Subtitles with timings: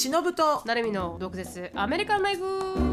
[0.00, 0.62] 忍と。
[0.64, 1.70] なるみの毒舌。
[1.74, 2.89] アメリカンライフ。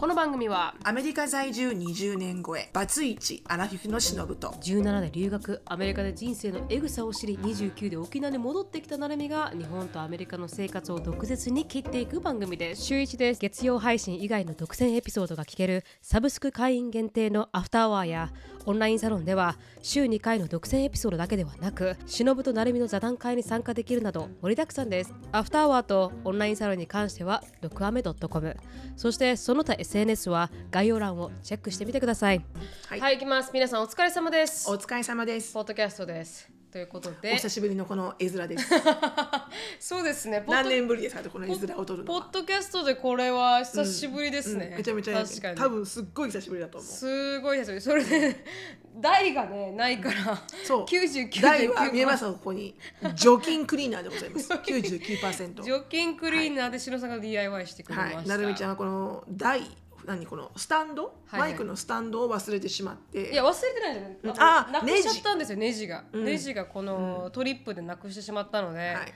[0.00, 4.48] この番組はアメリカ在住20年超えバツイチアラフィフの忍と。
[4.48, 12.84] 17で留学アメリカで人生のエグさを知り29で沖縄に戻ってきたなるみが日本とアメリカの生活を毒舌に切っていく番組です。
[12.84, 13.40] 週1です。
[13.42, 18.32] 月曜配信以外の独占エピソードが聞けるサブスク会員限定のアフターアワーや
[18.64, 25.12] オンラインサロンでは週2回の独占エピソードだけではなく忍となるみの座談会に参加できるなど盛りだくさんです。
[25.32, 28.56] アフターアワーとオンラインサロンに関しては毒アメ .com
[28.96, 32.44] そしてその他 SNS は概要欄をチェックしてみてください。
[32.86, 33.00] はい。
[33.00, 33.50] はい、行きます。
[33.52, 34.70] 皆さんお疲れ様です。
[34.70, 35.52] お疲れ様です。
[35.52, 38.70] ポッドキャストですということおで久しぶりのこの絵面です。
[39.80, 40.44] そうですね。
[40.46, 45.22] 何ド年ぶりですかこの絵面を撮るポッドキャストでこれは久しぶりですね、うんめちゃめちゃ。
[45.24, 45.56] 確かに。
[45.56, 46.90] 多分すっごい久しぶりだと思う。
[46.90, 48.44] すごいですよそれで
[49.00, 50.40] 台がねないから。
[50.62, 50.84] そう。
[50.84, 52.76] 99.9台は見えますかここに。
[53.14, 54.48] 除菌クリーナーでございます。
[54.52, 59.62] 99%除菌クリーナーで篠さんが DIY してくれました、はい、なるみちゃんはこの台
[60.06, 61.50] 何このスタンド、はいはい。
[61.50, 63.32] マイクのスタンドを忘れてしまって。
[63.32, 65.86] いや忘れてないんああなくしちゃったんですよネジ。
[65.86, 66.24] が、うん。
[66.24, 69.12] ネジがこのトリップでなくしてしまったので、はい、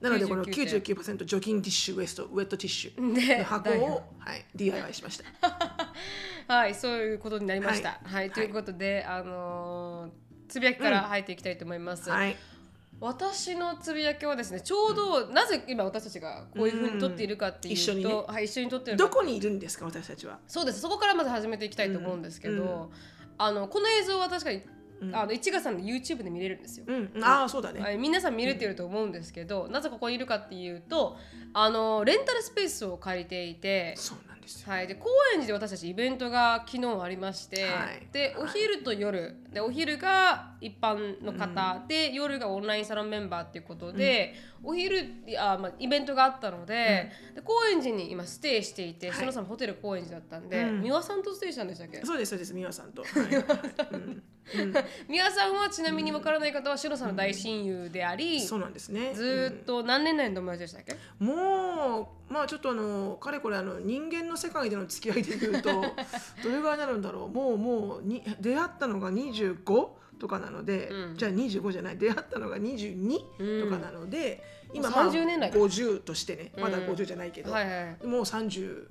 [0.00, 3.14] なのでこの99 99%除菌ティッシュウエストウェットティッシュ。
[3.14, 5.24] での箱を、はい、DIY しました。
[6.54, 7.90] はい、そういうことになりました。
[7.90, 12.10] は、はいいということで、あのーつぶやきから入っていきたいと思います。
[12.10, 12.36] はい
[13.04, 17.98] 私のつぶやきはですね、ちょうど、なぜ今私たちがこういうふうに撮っているかっていうと、うん。
[17.98, 18.24] 一緒にね。
[18.26, 20.38] はい、一緒に撮ってるどこにいるんですか私たちは？
[20.48, 20.80] そうです。
[20.80, 22.88] そこからまず始めていきたいと思うんですけど、うん。
[23.36, 24.62] あのこの映像は確かに、
[25.02, 25.14] うん。
[25.14, 26.86] あの一賀さんの YouTube で見れるんですよ。
[26.88, 27.10] うん。
[27.22, 31.18] ああそうだね、はい、皆さん見れてると思うんですけど、なぜここにいるかっていうと
[31.52, 34.72] あのレンタルスペースを借りていてそうですよ。
[34.72, 38.06] はい、で高円寺で私たちイベントが昨日ありまして、はい。
[38.12, 38.44] ではい。
[38.44, 39.36] お昼と夜。
[39.52, 45.06] でお昼が一般の方、で夜がオンラインサロンメンバーっていうことで、お昼
[45.38, 49.16] あ、まあ、イベントがあったので,、で高円寺に今ステイしていてはい。
[49.16, 50.82] 篠、さんホテル高円寺だったんで、うん。
[50.82, 52.00] 美輪さんとステイしたんでしたっけ？
[52.04, 53.04] そうですそうです美輪さんと、
[55.08, 59.14] 美輪さんはちなみにわからない方は篠さんの大親友であり、そうなんですね。
[59.14, 65.70] ずーっと何年来の友達でしたっけ、うんもうまあちょっとあのかれこれあの人間の世界での付き合いでいうと
[66.42, 67.28] どれぐらいになるんだろう？
[67.28, 71.16] もうもうに出会ったのが25とかなので、うん。
[71.16, 71.98] じゃあ25じゃない。
[71.98, 73.18] 出会ったのが22
[73.64, 74.42] とかなのので、
[74.72, 76.52] 今まあ30年来か50としてね。
[76.56, 78.86] まだうん50じゃないけど、はいはいもう30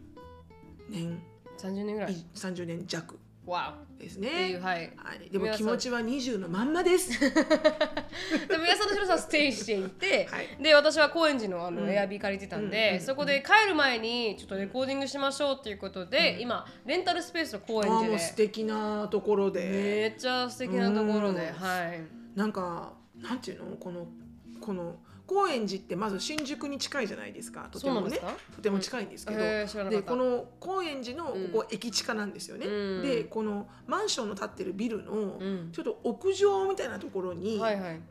[0.89, 1.21] 年。
[1.57, 4.59] 30年ぐらい、30年弱わですね。
[4.61, 4.93] はい。
[4.95, 7.19] はい、でも気持ちは20のまんまです。
[7.19, 7.27] で
[8.57, 10.63] 皆さんと白さんステイしていて、はい。
[10.63, 11.89] で私は高円寺のあの、うん。
[11.89, 21.53] エアビー借りてたんうんで、うんそこで帰る前にちょっとレコーディングしましょうっていうことで、今レンタルスペースの高あ円寺あもう素で敵なところで、めっちゃ素敵なところで、うん。
[21.53, 22.01] はい。
[22.35, 23.75] なんかなんていうの？
[23.77, 24.07] この
[24.61, 24.95] この
[25.33, 27.67] 高円寺ってまず新宿に近いじゃないですか。
[27.71, 28.19] とてもね。
[28.55, 30.05] とても近いんですけど、へー知らなかった。
[30.05, 33.01] でこの高円寺のここ駅地下なんですよね、うん。
[33.01, 35.71] でこのマンションの建ってるビルのうん。
[35.71, 37.59] ちょっと屋上みたいなところに、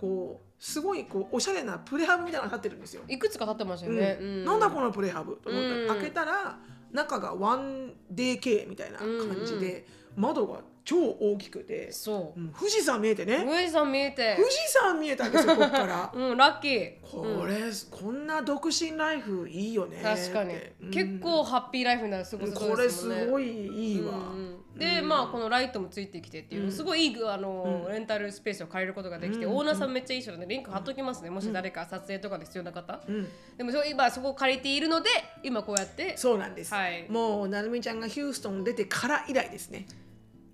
[0.01, 3.03] こうすごいこうおしゃれなプレハブみたいなのが建ってるんですよ。
[3.09, 4.43] いくつか立ってましたよね、ううん。
[4.43, 5.89] んなんだこのプレハブと思ったら、うん。
[5.89, 6.59] 開けたら
[6.93, 9.07] 中が 1DK みたいな感
[9.47, 12.41] じで、窓が超大きくて、そう。
[12.41, 13.39] ん富士山見えてうね。
[13.39, 14.35] 富士山見えて。
[14.37, 16.13] 富士山見えたんですよここから。
[16.15, 17.01] うんラッキー。
[17.03, 17.55] これ、
[17.91, 20.91] こんな独身ライフいいよね確かに、ってうん。
[20.91, 23.23] 結構ハッピーライフになる過ごせそうこれですもんね。
[23.25, 25.09] すごいいいわ、うんうんで、うん。
[25.09, 26.73] まあこのライトもついてきてっていう、うん。
[26.73, 27.93] すごいいいあの、うん。
[27.93, 33.29] レンタルスペースを借りることができて、うんオーナーさんめっちゃいい人なんでリンク貼っときますね、もし誰か撮影とかで必要な方、うん。
[33.57, 35.11] でもそう今そこを借りているので
[35.43, 36.17] 今こうやって。
[36.17, 37.07] そうなんです、はい。
[37.09, 39.87] もうなるみちゃんがヒューストン出てから以来ですね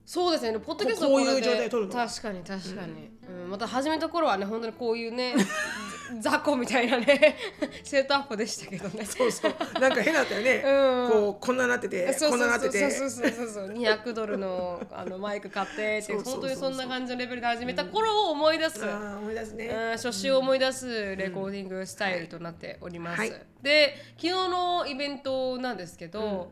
[0.09, 0.59] そうですね。
[0.59, 1.93] ポッドキャストここういう状態で撮るの？
[1.93, 3.51] 確かに確かに、うん。
[3.51, 5.35] また始めた頃はね本当にこういうね
[6.23, 7.37] 雑魚みたいなね
[7.85, 9.05] セットアップでしたけどね。
[9.05, 9.55] そうそう。
[9.79, 11.11] なんか変だったよね、 うん。
[11.11, 12.91] こうこんななっててそうこんななってて。
[12.91, 13.69] そうそうそうそうそう。
[13.77, 19.91] 200ドルのあのマイク買ってって本当にそんな感じのレベルで始めた頃を思い出す、あー思い出すね、うん。
[19.91, 23.19] 初心を思い出すレコーディングスタイルとなっております。
[23.19, 23.33] はい。
[23.61, 26.51] で昨日のイベントなんですけど、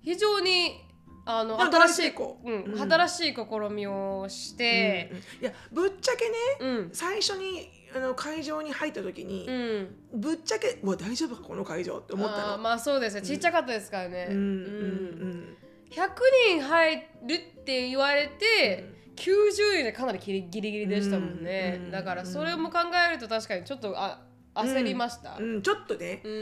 [0.00, 0.87] 非常に
[1.30, 2.90] あのまあ新しい、うんうん。
[2.90, 5.10] 新しい試みをして。
[5.12, 5.22] うん、うん。
[5.22, 6.90] いやぶっちゃけねうん。
[6.94, 10.20] 最初にあの会場に入った時にう、ん。
[10.20, 12.58] ぶっちゃけ「うわ大丈夫かこの会場」って思ったの。
[12.58, 13.22] まあそうですね。
[13.22, 15.56] ちっちゃかったですからね、うんうん
[15.90, 16.10] 100
[16.58, 16.96] 人入
[17.26, 18.84] るって言われて、
[19.16, 21.90] 90人でかなりギリギリでしたもんね、うん。
[21.90, 22.78] だからそれも考
[23.08, 24.22] えると確かにちょっとあ
[24.62, 26.32] 焦りました、うん、ちょっとね、うん。
[26.32, 26.34] う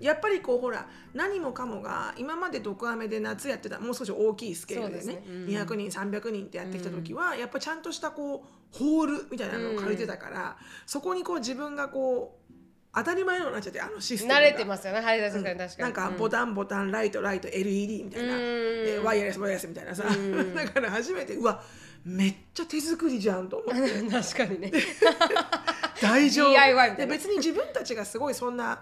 [0.00, 0.02] ん。
[0.02, 5.22] やっぱりこうほら何もかもが今まで毒アメで夏やってたもう少し大きいスケールでねですね。
[5.26, 5.46] うん。
[5.46, 10.56] 200人300人ってやってきた時は、やっぱちゃんとしたこうホールみたいなのを借りてたから、
[10.86, 12.46] そこにこう自分がこう
[12.94, 14.38] 当たり前のようになっちゃってあのシステムが。
[14.38, 18.40] 慣れてますよねはい確かに確かに、なんかボタンボタンライトライト LED みたいな、うん。
[18.40, 20.54] でワイヤレスワイヤレスみたいなさ、うん。
[20.56, 21.62] だから初めてうわ
[22.06, 23.92] めっちゃ手作りじゃんと思って。
[23.98, 24.72] う ん確かにね。
[26.00, 26.50] 大丈夫。
[26.50, 28.80] DIY で別に自分たちがすごいそんな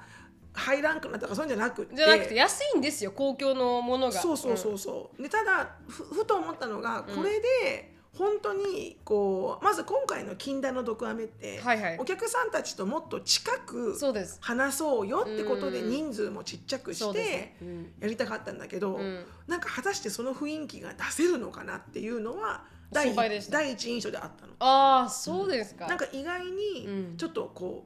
[0.53, 1.97] ハイランクなとかそういうんじゃなくって。
[1.97, 4.21] じゃなくて安いんですよ公共のものが。
[4.21, 11.99] そうそうそうそう、でただふふと思ったのがこれで本当にこうまず今回の禁断の毒アメって、はいはい。
[11.99, 13.99] お客さんたちともっと近く
[14.41, 15.89] 話そうよってことでうん。
[15.89, 17.57] 人数もちっちゃくして
[18.01, 19.25] やりたかったんだけど、うん。
[19.47, 22.65] なんか果たしてその雰囲気が出せるのかなっていうのは
[22.95, 23.53] 第心配でした。
[23.53, 24.53] 第一印象であったの。
[24.61, 27.17] ああそうですか、なんか意外にうん。
[27.19, 27.85] ちょっとこ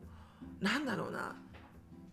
[0.61, 1.35] う、なんだろうな。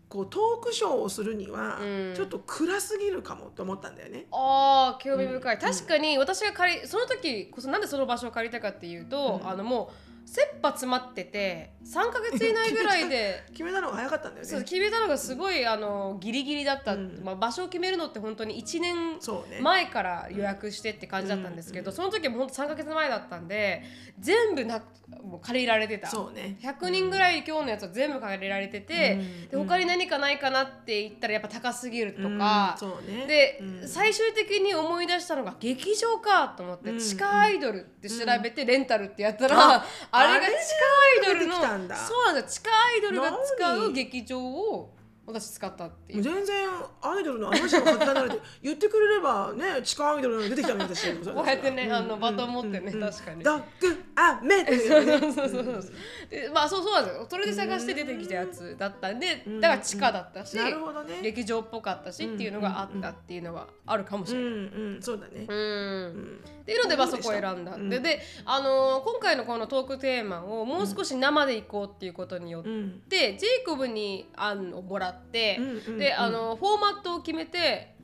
[0.07, 2.13] こうトークショーをするにはうん。
[2.15, 4.27] ちょっと暗すぎるかもと思ったんだよね。
[4.31, 5.61] ああ興味深い、うん。
[5.61, 9.49] 確かに私が借りその時こそなんでその場所を借りたかっていうと、うん。
[9.49, 14.65] あのもう切羽詰まってて3か月以内ぐらいで 決めたのが早かったんだよそうね。
[14.65, 19.19] 決めたのがすごいあのギリギリだった、うんまあ、場所を決めるのって本当に1年。
[19.61, 23.83] 前から予約してって感じだったんですけど、うんその時も本当3か月前だったんで
[24.19, 24.83] 全部な
[25.25, 26.07] もう借りられてた。
[26.07, 26.57] そうね。
[26.61, 29.49] 100人ぐらい今日のやつは全部借りられてて、うん。
[29.49, 32.37] で他に何かないかなって言ったらやっぱ高すぎるとうん。
[32.37, 33.25] か、そうね。
[33.25, 33.87] で、うん。
[33.87, 36.99] 最終的に思い出したのが劇場かと思って、うん。
[36.99, 43.93] 地下アイドルって調べてレンタルってやったら、ああれが地下アイドルのそうなんです地下アイドルが使う何？
[43.93, 44.93] 劇場を
[45.27, 46.21] 私使ったっていう。
[46.21, 46.69] 全然
[47.01, 53.43] アイドルの話が書き離れて言ってくれればね地下アイドルの出てきたのに私こうやってねあのバトン持ってね確かに。
[53.43, 55.63] ドッグアメってそういうね そうそう。
[55.63, 55.83] そう
[56.29, 57.27] でまあそうそうなんですよ。
[57.29, 59.61] それで探して出てきたやつだったんでうん。
[59.61, 61.19] だから地下だったし、なるほどね。
[61.21, 64.79] 劇場っぽかったしっていうのがあったっていうのはあるかもしうんれない。
[64.95, 65.45] うんそうだね。
[65.47, 65.57] うん。
[65.57, 66.39] うん。
[66.61, 67.89] っていうのでまあそこを選んだ、うん。
[67.89, 73.01] でで、あのー今回のこのトークテーマをもう少し生でいこうっていうことによって、うん。
[73.09, 77.95] ジェイコブに案をもらって、うんうんであのフォーマットを決めて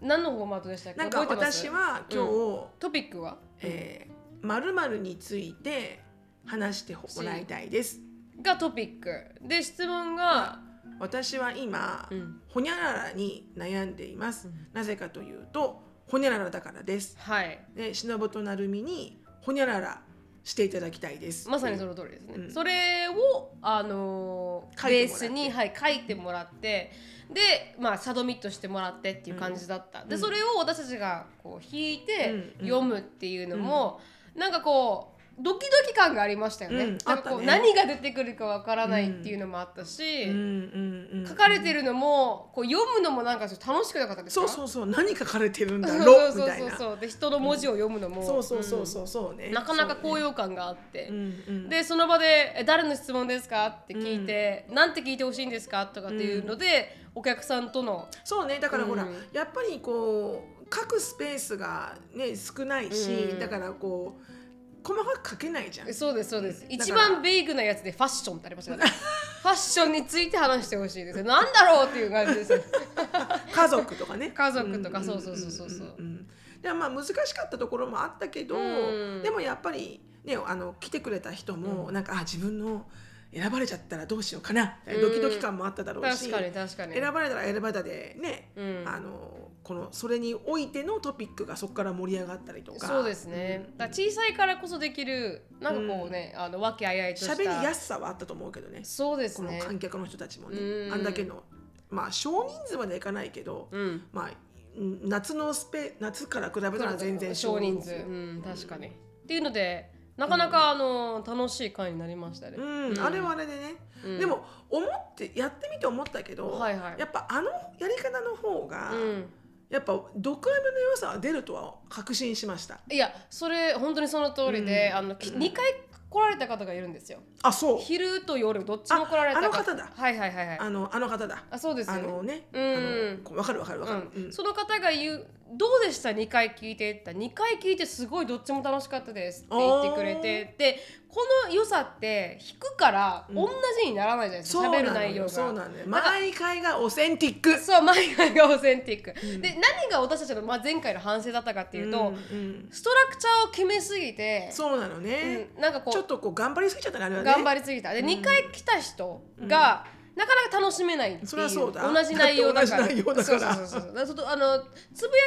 [0.00, 0.98] 何のフォーマットでしたっけ？
[1.00, 2.30] なんか私は今日
[2.78, 6.00] トピックは、えー〇〇について
[6.46, 8.00] 話してもらいたいです。
[8.42, 9.10] がトピック。
[9.46, 10.60] で質問が、
[10.98, 12.40] 私は今うん。
[12.48, 14.48] ほにゃららに悩んでいます。
[14.48, 14.68] うん。
[14.72, 17.16] なぜかというとほにゃららだからです。
[17.18, 17.58] はい。
[17.74, 20.02] で忍となるみにほにゃらら
[20.42, 21.48] していただきたいです。
[21.48, 22.50] まさにその通りですね、うん。
[22.50, 26.92] それをあのベースに、はい、書いてもらって
[27.32, 30.20] でまあサドミットしてもらってっていう感じだった、でうん。
[30.20, 32.66] それを私たちがこう弾いてうん。
[32.66, 34.00] 読むっていうのも、
[34.34, 37.46] なんかこうドキドキ感がありましたよね,、うんなんかこうあったね。
[37.46, 44.46] 何が出てくるかわからないっていうのもあったし、うんうんうん書かれてるのもこう読むのもなんか楽しくなかったですか？
[44.48, 46.70] そうそうそう何書かれてるんだそうろうそうみたいな。
[46.70, 51.68] そうそうで人の文字を読むのも、そうそうそうそうそうねうんなかなか高そう揚感があって、ねうんうん。
[51.70, 59.14] でその場でえ「誰の質問ですか?」って聞いて「なんて聞いてほしいんですか?」とかっていうので、お客さんとのそうねだからほら、うん。
[59.32, 63.38] やっぱりこう書くスペースがね少ないし、うん。
[63.38, 64.40] だからこう
[64.82, 65.88] 細かく書けないじゃん。
[65.88, 66.64] えそうですそうです。
[66.68, 68.84] 一番ベイグなやつでファッションってありましたよね。
[69.42, 71.18] ファッションについて話してほしいです。
[71.18, 72.52] よなんだろうっていう感じです。
[72.52, 72.62] よ
[73.52, 74.30] 家族とかね。
[74.30, 76.28] 家族とかんそうそうそうそうそうんん
[76.62, 79.22] でまあ難しかったところもあったけど、うん。
[79.22, 82.86] でもやっぱりねあの来てくれた人も、なんかあ自分の
[83.32, 85.00] 選ばれちゃったらどうしようかな、うん。
[85.00, 86.94] ドキドキ感もあっただろうし確かに確かに。
[86.94, 88.84] 選ばれたら選ばれたでね、うん。
[88.86, 92.86] あのこのそれにおいてのトピックがそこから盛り上がったりとか。
[92.86, 97.34] そうですね、だから小さいからこそできるなんかこうね、あの和気あいあいとした。
[97.34, 98.80] 喋りやすさはあったと思うけどね。
[98.84, 100.92] そうですこのね観客の人たちもね、うん。
[100.92, 101.44] あんだけの
[101.90, 104.02] まあ少人数まではいかないけど、うん。
[104.12, 104.30] まあ
[104.76, 108.90] うん夏のスペ夏から比べたら全然少人数、うん、確かに、っ
[109.26, 113.74] ていうのでなかなか、あの楽しい回になりましたね、うん、あれはあれでね、
[114.04, 114.18] うん。
[114.18, 117.00] でも思ってやってみて思ったけど、はいはい。
[117.00, 119.24] やっぱあのやり方の方が、うん
[119.70, 122.80] やっぱ毒アメの良さは出るとは確信しました。
[122.90, 124.96] いやそれ本当にその通りで、うん。
[124.96, 125.64] あのき2回
[126.10, 127.78] 来られた方がいるんですよあそう。
[127.78, 129.90] 昼と夜どっちも来られたああの方だ。
[129.94, 130.58] はいはいはいはい。
[130.58, 131.44] あのあの方だ。
[131.50, 133.22] あそうですよあのね、うん。
[133.36, 134.24] わかるわかるわかる、うん。
[134.26, 134.32] うん。
[134.32, 137.10] その方が言うどうでした？2回聞いてって。
[137.12, 140.54] 2回聞いてすごいどっちも楽しかったですって言ってくれて。
[140.58, 140.78] で
[141.10, 141.16] こ
[141.48, 143.48] の良さって弾くから同
[143.82, 144.60] じにならないじゃないですか。
[144.60, 145.22] うなのる内容が。
[145.22, 147.58] よそうなんだよ毎回がオセンティック。
[147.58, 149.40] そう毎回がオーセンティック、うん。
[149.40, 152.68] で何が私たちの、まあ、前回の反省だったかっていうと、うんうん。
[152.70, 155.60] ストラクチャーを決めすぎてそうなのね、うん。
[155.60, 157.92] なんかこうちょっとこう頑張りすぎちゃったねあれはね頑張りすぎた。
[157.92, 159.84] で、2回来た人が、
[160.16, 161.90] なかなか楽しめないっていうそそうだ。
[161.90, 162.84] 同じ内容だから。
[162.84, 163.14] あのつぶや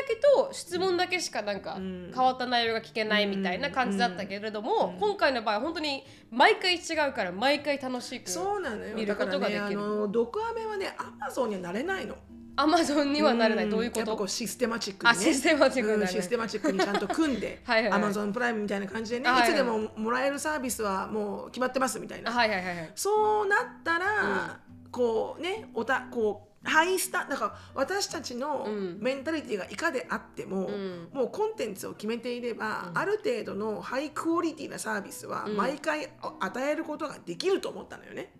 [0.07, 2.12] きと質問だけしかなんかん。
[2.13, 6.79] 変わった内容が聞けないみたいな感じだったけれども、今回の場合は本当に毎回違
[7.10, 8.95] うから毎回楽しくそうなのよ。
[8.95, 12.15] 見るだからねことができるあの毒アメはねアマゾンにはなれないの
[12.55, 15.17] アマゾンにはなれない、どういうこやっぱとこうシステマチックにね。
[15.17, 18.00] あシステマチックになるうんシステマチックにちゃんと組んではいはいはい。
[18.00, 19.53] アマゾンプライムみたいな感じでね、はいはいい。
[19.53, 22.91] つでももらえるサービスはもう決まってますみたいな、はいはいはいはい。
[22.95, 24.60] そうなったら、
[24.91, 28.98] こうねおたこうハイスタだから私たちのうん。
[29.01, 31.10] メンタリティがいかであっても、ん。
[31.12, 38.31] もうコンテンツを決めていれば、ある程度のハイクオリティなサービスは毎回与えることができると思ったのよね。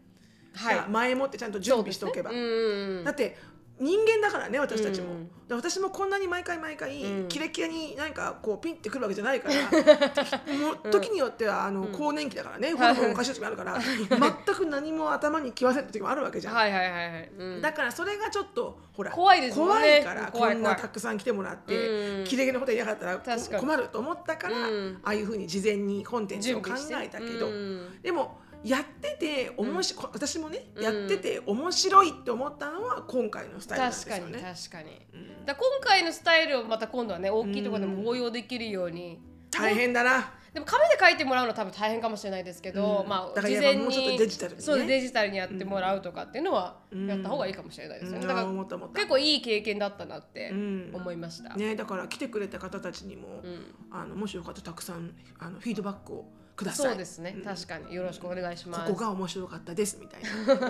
[0.56, 0.76] はい。
[0.76, 2.32] だから前もってちゃんと準備しておけば。
[2.32, 2.38] ね。
[2.38, 3.04] うんうん。
[3.04, 3.36] だって
[3.80, 5.28] 人間だからね私たちも、うん。
[5.48, 7.28] で私もこんなに毎回毎回、うん。
[7.28, 9.56] キレキレになんかこうピンってくるわけじゃないから
[10.56, 14.10] もう時によってはあの、更年期だからねホルモンおかしい時もあるから 全
[14.56, 17.62] く何も頭にきわせた時もあるわけじゃん、はいはいはいはい、うん。
[17.62, 19.66] だからそれがちょっとほら怖いですね。
[19.66, 22.24] 怖いからこんなたくさん来てもらって、うん。
[22.26, 25.00] キレキレのこと言いなかったら困ると思ったから、うん。
[25.04, 26.70] ああいうふうに事前にコンテンツを考
[27.02, 28.02] えたけど、うん。
[28.02, 30.84] でもやってて面白、私もね、うん。
[30.84, 34.56] やってて面白いって思ったのは今回のスタイルなんです確かによね。
[34.56, 35.46] 確かに、うん。
[35.46, 39.20] だから今回のスタイルをまた今度はね大きいところでも応用できるように、
[39.52, 40.34] 大変だな。
[40.54, 43.10] でも紙で書いてもらうのは多分大変かもしれないですけど、うん。
[43.10, 44.64] まあ事前にぱもうちょっとデジタルにね。
[44.64, 47.08] そうデジタルにやってもらうとかっていうのはうん。
[47.08, 48.28] やった方がいいかもしれないですよね、うん。
[48.28, 48.96] だから思った思った。
[48.96, 50.92] 結構いい経験だったなってうん。
[50.94, 53.76] 思いました、ね、だから来てくれた方たちにも、うん。
[53.92, 56.88] あのもしよかったらたくさんあのフィードバックをください。
[56.90, 57.94] そうですね、確かに。
[57.94, 58.92] よろしくお願いします。
[58.92, 60.56] ここが面白かったですみたいな。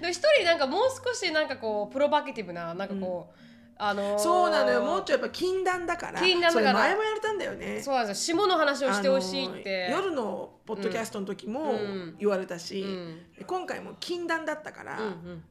[0.00, 3.38] でも一人なんかもう少しなんかこうプロバケティブななんかこう、
[3.82, 4.82] あのーそうなのよ。
[4.82, 6.20] もうちょいやっぱ禁断だから。
[6.20, 6.72] 禁断だから。
[6.74, 7.80] 前もやれたんだよね。
[7.82, 8.36] そうなんですよ。
[8.36, 12.16] 下の話をしてほしいって、あの夜のポッドキャストの時もうん。
[12.18, 13.26] 言われたし、うん。
[13.46, 15.06] 今回も禁断だったから、うん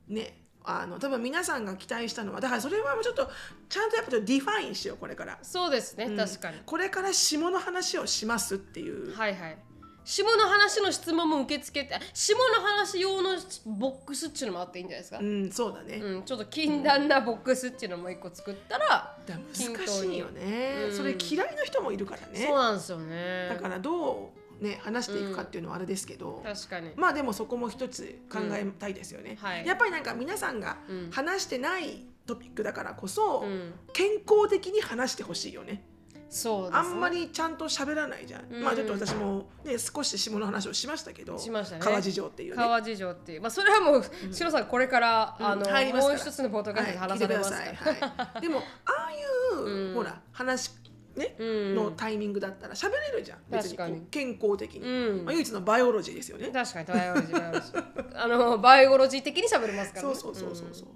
[0.08, 0.16] うん。
[0.16, 3.30] ねあの多分皆さんが期待したのはだからそれはもうちょっと
[3.70, 6.18] ちゃんとやっぱ define しようこれから、そうですね、うん。
[6.18, 6.58] 確かに。
[6.66, 9.58] これから下の話をしますっていう、はいはい。
[10.06, 20.98] 下の話の質問も受け付けて下の話用のボックスっていうのもあっていいんじゃないですか、うんそうだね、うんちょっと禁断なボックスっていうのも一個作ったら難しいよね、うん。
[20.98, 22.46] それ嫌いな人もいるからね。
[22.46, 23.50] そうなんですよね。
[23.50, 26.92] だからどうね話していくかっていうのはあれですけど、確かに。
[26.96, 29.36] まあでもそこも一つ考えたいですよね、うん。
[29.38, 29.66] はい。
[29.66, 31.12] やっぱりなんか皆さんがうん。
[31.12, 33.74] 話してないトピックだからこそ、うん。
[33.94, 35.84] 健康的に話してほしいよね。
[36.32, 36.78] そうですね。
[36.78, 38.64] あんまりちゃんと喋らないじゃん、うん。
[38.64, 41.82] まあちょっと私もね少し下の話をしましたけどしましたね。
[41.82, 42.58] 皮事情っていうね。
[42.58, 43.42] 皮事情っていう。
[43.42, 45.46] まあそれはもうシロさんこれから、うん。
[45.46, 48.62] あのもう一つのポッドキャストではい、聞話いてくだされますから、さい、はい、でもあ
[49.08, 49.16] あい
[49.56, 49.96] う、うん。
[49.96, 50.72] ほら話
[51.20, 51.76] ね、うん。
[51.76, 53.40] のタイミングだったら喋れるじゃん。
[53.50, 55.26] 別に健康的に、うん。
[55.26, 56.50] まあ、唯一の biology ですよね。
[56.52, 57.84] 確かに biology biology。
[58.24, 60.16] あの biology 的に喋れますからね。
[60.16, 60.88] そうそうそうそうそう、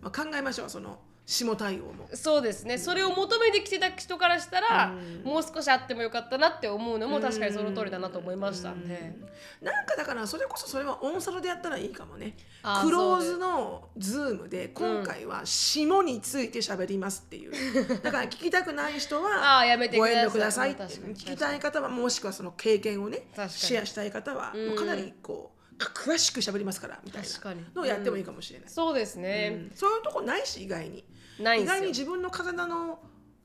[0.00, 0.98] まあ、考えましょうその
[1.30, 2.76] 下対応もそうですね。
[2.76, 5.22] それを求めてきてた人からしたら、うん。
[5.22, 8.72] もう少しあってもよかったなって思うのも確かにその通りだなと思いました。
[8.72, 8.88] ん。
[8.88, 9.14] で、
[9.62, 12.36] なんかだからそれこそそれはオンサロでやったらいいかもね。
[12.82, 17.52] クローズのズームで今回は下について喋りますっていう、
[18.02, 19.62] だから聞きたくない人は
[19.96, 27.62] ご遠慮ください聞きたい方はもしくはその経験をねシェアしたい方はかなりこうか詳しく喋りますからみたい確かに。
[27.62, 29.72] なのをやってもいいかもしれない、そうですうね、ん。
[29.74, 31.04] そういうとこないし意外に
[31.40, 31.88] ないんですよ。
[31.88, 32.98] 自分の体の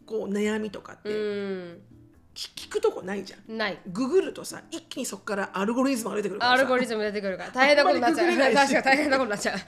[0.05, 1.81] こう悩みとかってうん。
[2.35, 3.57] 聞聞くとこないじゃん。
[3.57, 3.79] ない。
[3.87, 6.61] ググるとさ一気にそこからアルゴリズムが出てくるからさ。
[6.61, 8.27] アルゴリズム出てくるから大変なことになっちゃう。
[8.27, 8.73] あんまりググれないし。
[8.73, 9.59] 確かに大変なことになっちゃう。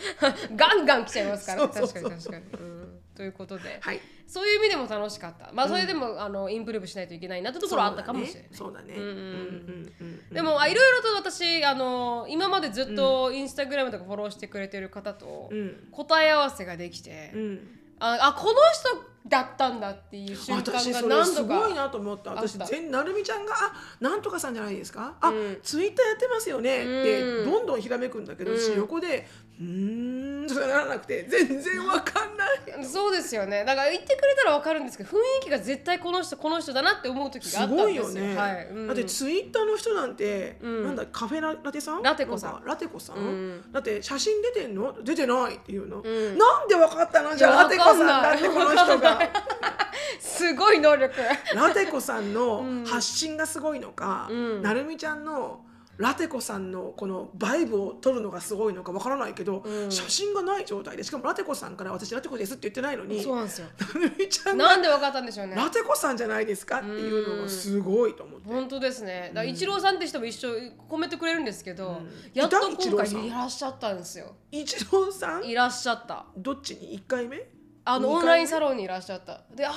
[0.56, 2.04] ガンガン来ちゃいますから そうそうそう。
[2.04, 4.02] 確かに確かに、うん、ということで、はい。
[4.28, 5.50] そういう意味でも楽しかった。
[5.54, 8.50] まあそれでも、あのインプルーブしないといけないなってところはあったかもしれない。
[8.52, 8.96] そうだね。
[8.98, 15.88] うんうんうんうんうんでもあいろいろと私あの今までずっとインスタグラムとかフォローしてくれてる方とうん。
[15.92, 17.77] 答え合わせができて、うん。
[18.00, 22.32] ああこの人だったんだっていう瞬間が私それすごいなと思った。
[22.32, 22.66] 私あった。
[22.68, 25.16] 全なるみちゃんがあなんとかさんじゃないですか？
[25.20, 25.60] あ、うん。
[25.62, 26.82] ツイッターやってますよね。
[26.82, 27.52] ってうん。
[27.52, 28.58] どんどんひらめくんだけど、うん。
[28.58, 29.28] 私横で
[29.60, 32.86] うーんとかならなくて全然わかんない。
[32.86, 38.36] そうですよねだから言ってくれたら分かるんですけど雰囲気が絶対この人この人だなって思う時があすったんごですよいよね。
[38.38, 42.04] はいうんだってツイッターの人なんて、うんなんだカフェララテさん？
[42.04, 44.96] ラテコさんラテコさん、うんだって写真出てんの？
[45.04, 46.02] 出てないっていうの？
[46.02, 47.36] んなんでわかったの？
[47.36, 49.20] じゃあラテコさんだってこの人が。
[50.20, 51.14] すごい能力
[51.56, 55.62] ラテコさんのうん発信がすごいのか、うんなるみちゃんの
[55.98, 59.92] ラテコさんのこのバイブを撮るのがすごいのかわからないけど、うん。
[59.92, 63.68] 写真がない状態でしかもラテコさんから私ラテコですって言ってないのにそうなんですよ。
[63.96, 65.56] なるみちゃんがなんでわかったんでしょうね。
[65.56, 68.48] ラテコさんじゃないですかっていうのがすごいと思って。
[68.48, 69.30] 本当ですね。
[69.30, 70.50] だからイチローさんって人も一緒
[70.88, 72.10] コメントくれるんですけど、ん。
[72.34, 73.20] やっといたイチロ今ーさん？
[73.20, 74.36] 回いらっしゃったんですよ。
[74.52, 75.44] イチローさん？
[75.46, 76.26] いらっしゃった。
[76.38, 77.42] どっちに？1回目？
[77.86, 78.20] あの二回目？
[78.20, 79.42] オンラインサロンにいらっしゃった。
[79.56, 79.72] であ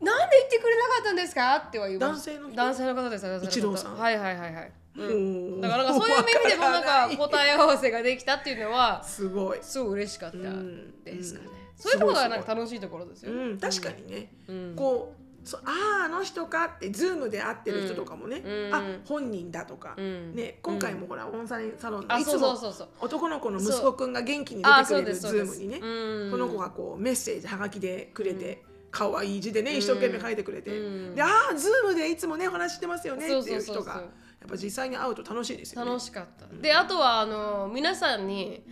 [0.00, 1.56] なんで言ってくれなかったんですか？
[1.56, 2.56] っては言いま男性の人？
[2.56, 3.46] 男性の方です男性の方。
[3.46, 3.98] イチローさん？
[3.98, 9.58] はいはいはいはい、うん、うんだからなんかそういう意味でもなんわか答え合わせができたっていうのはすごい。
[9.62, 11.02] すごい嬉しかったうん。
[11.04, 11.52] ですかね、うん。
[11.76, 14.74] そういうところがなんか楽しいところですよ、うん、確かにね、うん。
[14.76, 15.62] こうそあ
[16.02, 18.74] ああの人かってズームで会ってる人とかもね、うん。
[18.74, 20.34] あ本人だとか、うん。
[20.34, 26.30] ね今回もほら、オンラインサロンのあそうそういつも男の子の息子くんが元気にあ出てくれるズームにね、うん。
[26.30, 31.14] その子がこうメッセージ書きでくれて、可愛い字でね一生懸命書いてくれて、うん。
[31.14, 34.02] でああズームでいつもねお話ししてますよねっていう人が
[34.48, 35.90] ぱ実際に会うと楽しいですよね。
[35.90, 38.64] 楽しかった、であとはあの皆さんに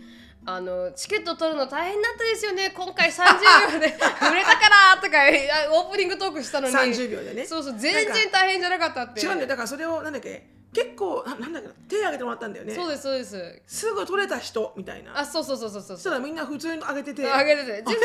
[0.45, 2.71] あのチケット取るの大変だったですよね。
[2.75, 3.87] 今回30秒で
[4.31, 6.73] 売れたからとかあオープニングトークしたのに。
[6.73, 7.45] 30秒でね。
[7.45, 9.47] そうそう全然大変じゃなかったって違うんだよ。
[9.47, 12.75] だからそれをなんだっけ結構ななんだっけな手挙げてもらったんだよね。
[12.75, 13.61] そうですそうです。
[13.65, 15.17] すぐ取れた人みたいな。
[15.17, 15.97] あそうそうそうそうそう。
[15.97, 17.31] そしたらみんな普通に上げてて。
[17.31, 17.71] あげてて。
[17.71, 17.95] 全然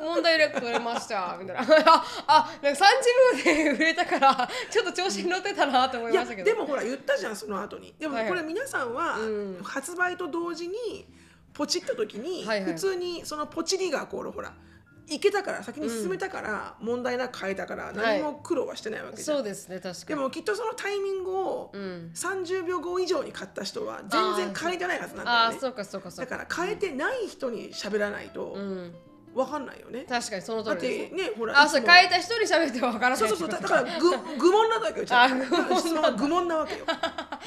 [0.00, 1.62] 問題なく取れましたみたいな。
[1.62, 6.44] ああなんか30秒で売れたからちょっと調子に乗ってたなと思いましたけど。
[6.44, 7.94] でもほら言ったじゃんその後に。
[7.98, 8.32] でもはいはい。
[8.32, 9.60] これ皆さんはうん。
[9.62, 11.06] 発売と同時に
[11.52, 12.72] ポチった時にはいはい。
[12.72, 14.52] 普通にそのポチりがこうほら
[15.08, 19.36] いけたから先に進めたから問題なく変えたから何も苦労はしてないわけじゃん。
[19.36, 20.08] そうですね確かに。
[20.08, 21.85] でもきっとそのタイミングをうん
[22.16, 25.44] 30秒後以上に買った人は全然変えてないはずなんだよね。
[25.54, 26.36] ああそうかそうかそうか。
[26.38, 28.94] だから変えてない人に喋らないとうん。
[29.34, 30.06] 分かんないよね。
[30.08, 31.10] 確かにその通りです。
[31.10, 36.86] てねほらあそう変えた人に喋ってもわからないそうそうそうだだからぐ愚問なわけよ質問は愚問なわけよ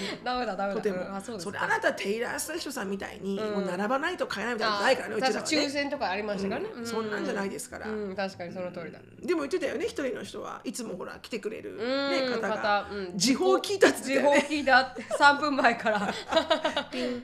[0.24, 0.76] ダメだダメだ。
[0.76, 1.02] とても。
[1.02, 3.54] うんあそうですそれあなたテイラー・スウィフトさんみたいに、うん。
[3.54, 6.86] もう並ばないと買えないみたいなのないからねうちらは確か抽ね、選とかありましたからね、うん。
[6.86, 9.00] そんなんじゃないですから、うん確かにその通りだ。
[9.22, 10.62] でも言ってたよね一人の人は。
[10.64, 12.58] いつもほら来てくれる、うんね、方が。
[12.58, 12.96] 方。
[12.96, 13.18] うん。
[13.18, 16.14] 時報聞いたっつって時報聞いたって3分前から。
[16.92, 17.24] ピン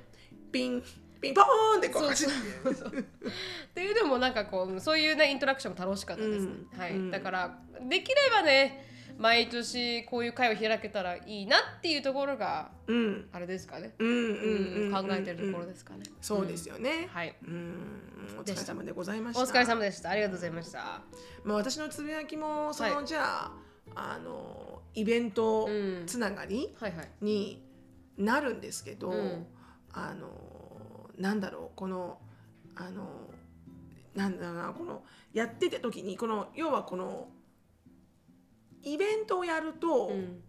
[0.51, 0.83] ピン
[1.21, 2.33] ピンポーンってこう走って。
[2.33, 3.03] っ
[3.73, 6.69] ていうのもなんかこうそういうねイントラクションも楽しかったです、うん。
[6.77, 7.11] はい、うん。
[7.11, 13.29] だからできればね毎年こういう会を開けたらいいなっていうところがうん。
[13.31, 17.35] あれですかね、うんうん考えてるところですかね、そうですよね、はい。
[17.47, 18.37] うん。
[18.39, 19.43] お疲れ様でございました。
[19.43, 20.09] お疲れ様でした。
[20.09, 21.01] ありがとうございました。
[21.43, 23.05] まあ、私のつぶやきもその、はい。
[23.05, 23.51] じゃあ
[23.95, 26.03] あのイベントうん。
[26.05, 26.75] つながり
[27.21, 27.63] に
[28.17, 29.47] なるんですけど、うん。
[29.93, 30.29] あの
[31.17, 32.17] なんだろうこの
[32.75, 33.07] あの
[34.13, 37.29] なんだろうなこのやってた時にこの要はこの
[38.85, 40.41] イベントをやると、うん。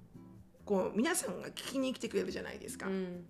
[0.64, 2.86] こう皆さんが聞きに来てくれるじゃないですか。
[2.88, 3.24] うん。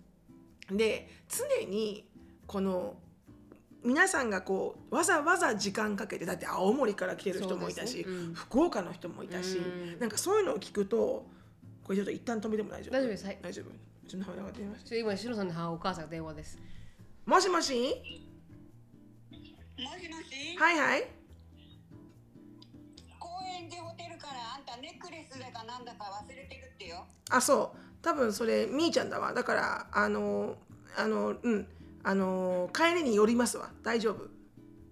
[0.75, 2.09] で常に
[2.45, 2.95] この
[3.83, 8.03] 皆さんがこうわざわざ時間かけてだって青森から来てる人もいたし、ね。
[8.07, 8.33] うん。
[8.33, 9.99] 福岡の人もいたし、うん。
[9.99, 11.27] なんかそういうのを聞くと
[11.83, 12.93] これちょっと一旦止めても大丈夫。
[12.93, 13.25] 大丈夫です。
[13.25, 13.37] はい。
[13.41, 13.65] 大丈夫。
[13.69, 16.57] うちの母親が電話して今シロさんの母お母さんが電話です。
[17.25, 17.73] もしもし？
[19.31, 21.07] もしもし、はいはい。
[23.19, 23.79] 公園で
[24.87, 27.05] ネックレスだかなんだか忘れてるってよ。
[27.29, 27.77] あそう。
[28.01, 29.33] 多分それみーちゃんだわ。
[29.33, 30.55] だからあの
[30.95, 31.67] あのうん。
[32.03, 33.69] あの帰りに寄りますわ。
[33.83, 34.29] 大丈夫。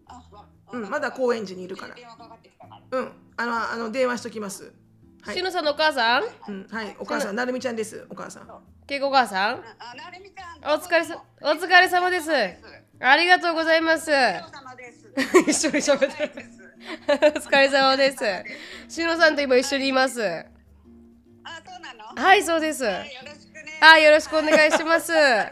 [0.07, 1.95] あ、わうんまだ高円寺にいるから。
[1.95, 2.99] 電話かかってきたから。
[2.99, 3.11] うん。
[3.37, 4.73] あのあの電話しときます。
[5.21, 5.35] はい。
[5.35, 6.23] シロさんのお母さん？
[6.49, 6.95] うんはい。
[6.99, 8.05] お母さんなるみちゃんです。
[8.09, 8.49] お母さん。
[8.85, 9.63] けいこお母さん？
[9.79, 10.77] あ、なるみちゃん。
[10.77, 12.29] お疲れさお疲れ様です。
[12.99, 14.11] ありがとうございます。
[15.47, 16.64] 一緒に喋って。
[17.07, 22.21] お疲れ様ですしのさんと今一緒にいますあ、そうなの？
[22.21, 23.79] はいそうですはいよろしくね。
[23.81, 25.45] あよろしくお願いしますは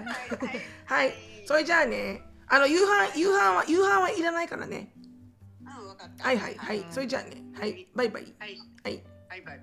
[1.04, 1.14] い
[1.46, 4.94] それじゃあねあの夕飯夕飯は夕飯はいらないからね
[5.62, 6.24] うん、わかった。
[6.26, 8.58] はいはいはいそれじゃあねはいバイバイはい。
[8.84, 9.60] はいはい、バイ。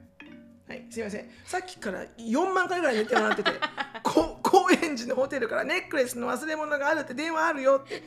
[0.69, 1.29] はい、すいません。
[1.45, 3.51] さっきから4万回ぐらい寝てもらってて、
[4.05, 8.03] こ高円寺のホテルからネックレスの忘れ物があるって電話あるよって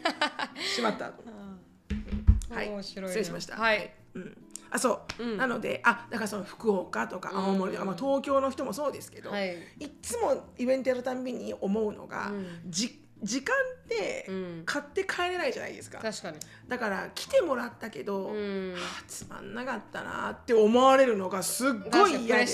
[0.74, 1.12] しまった。
[2.56, 3.08] はい、面白いな。
[3.10, 3.56] 失礼しました。
[3.56, 4.38] はい、うん。
[4.72, 5.38] あ、そう、うん。
[5.38, 9.56] なので、あ、だからその福岡とか青森とか、うんまあ東京の人もそうですけど、はい。
[9.80, 12.46] い、つもイベントやるたんびに思うのが、うん。
[12.66, 14.64] じ時間ってうん。
[14.66, 16.00] 買って帰れないじゃないですか。
[16.00, 16.38] 確かに。
[16.68, 18.74] だから来てもらったけど、うん。
[18.74, 22.46] はあつまんなかったなって思われるのがすっごい嫌で。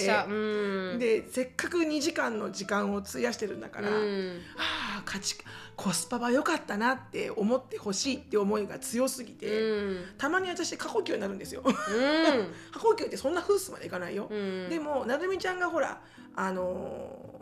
[1.00, 4.42] でせっかく2時間の時間を費やしてるんだから、うん。
[4.58, 5.38] ああ価値
[5.80, 10.06] コスパは良かったなって思ってほしいって思いが強すぎて、うん。
[10.18, 11.64] たまに私過呼吸になるんですよ。
[11.64, 11.74] うん。
[12.74, 14.28] 過呼吸ってそんなフースまでいかないよ。
[14.30, 14.68] うん。
[14.68, 16.02] でもなるみちゃんがほら
[16.36, 17.40] あのー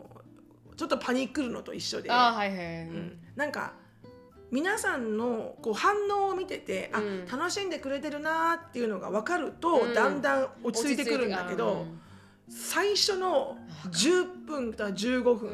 [0.76, 2.48] ちょっとパニックるのと一緒で、はいはい、
[2.86, 3.18] うん。
[3.34, 3.72] なんか
[4.52, 7.26] 皆さんのこう反応を見てて、うん。
[7.28, 9.94] あ楽しんでくれてるなーっていうのが分かると、うん。
[9.94, 11.86] だんだん落ち着いてくるんだけど、
[12.48, 13.56] 最初の
[13.90, 15.50] 10分から15分、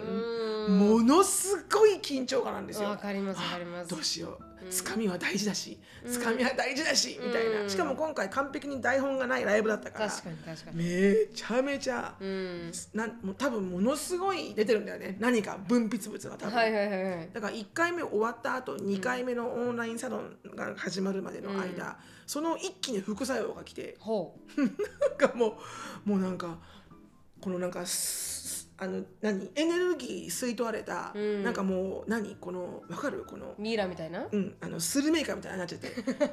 [0.68, 0.78] うん。
[0.78, 2.88] ものすごい緊張感なんですよ。
[2.88, 3.90] わかりますわかります。
[3.90, 4.44] どうしよう。
[4.70, 6.12] つかみは大事だし、うん。
[6.12, 7.62] つかみは大事だし、みたいな。
[7.62, 10.76] うんしかも今回完璧に台本がないライブだったから確かに確かに。
[10.76, 12.72] めちゃめちゃ、うん。
[12.94, 15.16] なんもう多分ものすごい出てるんだよね。
[15.18, 17.30] 何か分泌物が多分、はいはいはいはい。
[17.32, 24.68] だから1回目終わった後2回目のオンラインサロンが始まるまでの間、その一気に副作用が来てほ なん
[25.18, 25.58] かも
[26.06, 26.58] うもうなんか
[27.44, 27.84] このなんか
[28.76, 29.50] あの何？
[29.54, 31.42] エネルギー吸い取られた、うん。
[31.44, 32.34] なんかもう何？
[32.40, 33.24] このわかる？
[33.28, 34.26] このうミイラみたいな？
[34.30, 35.88] うん、あのスルメイカみたいになっちゃって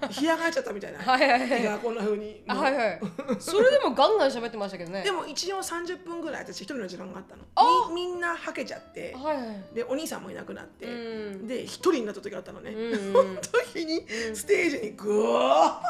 [0.09, 0.99] 干上がっちゃったみたいな。
[0.99, 1.61] はいはいはい。
[1.61, 2.99] 胃がこんな風にもうあはいはい。
[3.39, 5.03] それでもガンガン喋ってましたけどね。
[5.03, 7.43] でも一応30分ぐらい私一人の時間があったの。
[7.55, 9.75] あみみんなはけちゃってはいはい。
[9.75, 10.89] でお兄さんもいなくなって、う
[11.43, 11.47] ん。
[11.47, 13.35] で一人になった時があったのね、うんその
[13.73, 15.81] 時にステージにグワ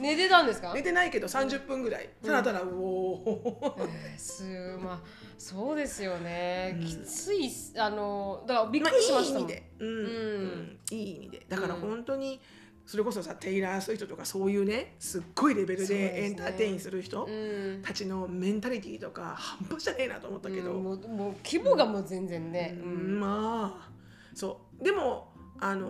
[0.00, 0.68] 寝てたんですか？
[0.70, 2.08] ー寝てないけど30分ぐらい。
[2.24, 3.84] ただただうおー。
[3.88, 4.98] えーすまあ
[5.38, 6.86] そうですよね、うん。
[6.86, 9.88] きついあのだからびっまあくりしまいいしたもん、意味で、うん。
[9.88, 9.96] うん。
[9.96, 10.78] うん。
[10.90, 11.46] いい意味で。
[11.48, 11.80] だからうん。
[11.80, 12.40] 本当に
[12.86, 17.82] それこそさテイラー・スウィフトとかそういうねすっごいレベルでエンターテインする人うん。
[17.82, 20.84] たちのメンタリティーとか半端じゃねえなと思ったけど、うん。
[20.84, 23.20] もうもう規模がもう全然ね、ううんん。
[23.20, 23.90] まあ
[24.34, 24.84] そう。
[24.84, 25.88] でもあの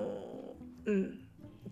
[0.86, 1.20] うん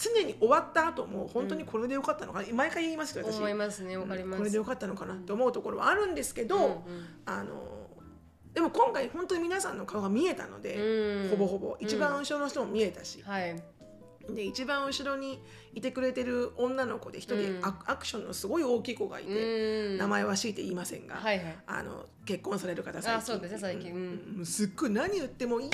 [0.02, 3.38] 常に終わった後も本当にこれでよかったのかな、毎回言いますけど私。
[3.38, 6.78] 思いますねわかります、これでよかったのかなって思うところはあるんですけど、うんうん。
[7.26, 7.88] あの
[8.52, 11.30] でも今回本当に皆さんの顔が見えたので、うん。
[11.30, 11.76] ほぼほぼ。
[11.80, 12.18] 一番うん。
[12.20, 13.62] 後ろの人も見えたし、はい
[14.30, 15.40] で一番後ろに
[15.74, 17.64] いてくれてる女の子で一人うん。
[17.64, 19.98] ア,、アクションのすごい大きい子がいて、うん。
[19.98, 21.56] 名前は強いて言いませんが、はいはい。
[21.66, 23.14] あの結婚される方最近。
[23.14, 23.92] あそうですね最近。
[23.92, 24.36] うん。
[24.38, 24.46] うん。
[24.46, 25.70] すっごい何言ってもいい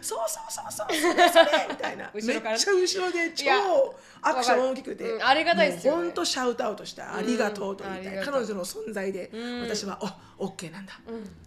[0.00, 2.10] そうそうそうそうそれ それみたいな。
[2.14, 3.44] めっちゃ後ろで超
[4.22, 6.02] アクション大きくて、うんありがたいですよね。
[6.04, 8.24] 本当シャウトアウトした、ありがとうと言いたい。
[8.24, 9.60] 彼女の存在で、うん。
[9.62, 9.98] 私は
[10.38, 11.00] おオッケーなんだ。
[11.06, 11.43] うん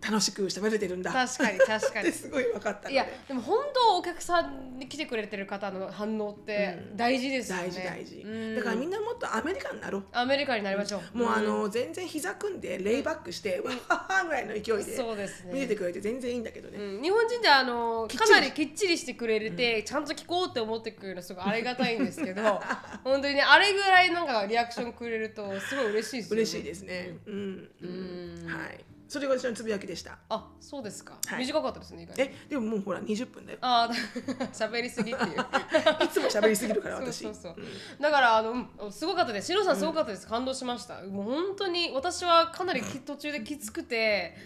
[0.00, 1.12] 楽しく喋れてるんだ。
[1.12, 6.96] 確かに確かっにてすごい分かったいやでも本当お客さんに来てくれてる方の反応ってうん。
[6.96, 8.54] 大事ですよね、大事大事、うん。
[8.56, 9.98] だからみんなもっとアメリカになろ。
[9.98, 11.44] うアメリカになりましょう、もうあん。
[11.44, 15.52] の全然膝組んでレイバックして、わっはぐらいの勢いでそうですね。
[15.52, 22.42] 見ててくれて全然いいんだけどね、うん、日本人ってあのかなりきっちりしてくれて、ちゃんと聞こうって思ってくれるのすごいありがたいんですけど
[23.04, 26.42] 本当にねあれぐらいなんかリアクションくれるとすごい嬉しいですよね。
[26.42, 27.16] 嬉しいですね。
[27.26, 28.46] うん、うん。
[28.46, 28.84] はい。
[29.08, 30.18] それが私のつぶやきでした。
[30.28, 33.58] あそうですか、はい短かったですね意外にえ、でももうほら20分だよ。
[33.62, 33.94] ああ
[34.52, 35.30] 喋りすぎっていう
[36.04, 37.24] いつも喋りすぎるからそう私。
[37.24, 39.46] そうそううんだからあのうんすごかったです。
[39.46, 40.26] シロさんすごかったです。
[40.26, 41.02] 感動しました。
[41.02, 44.36] もう本当に私はかなりき途中できつくて、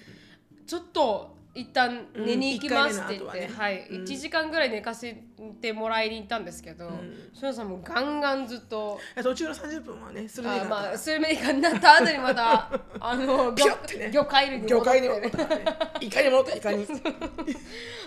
[0.66, 5.24] ちょっと一旦寝に行きますって言って、うん一回目の後ははい、ねうん1時間ぐらい寝かせ
[5.60, 8.98] てもらいに行ったんですけど、んシロさんもガンガンずっと。
[9.22, 15.64] 途中の30分はね、それであまあ、スルメイカになった後にまた あのピョってね魚介類に魚戻って、ね、介に戻ったね。
[16.00, 16.86] いかに戻ったいかに。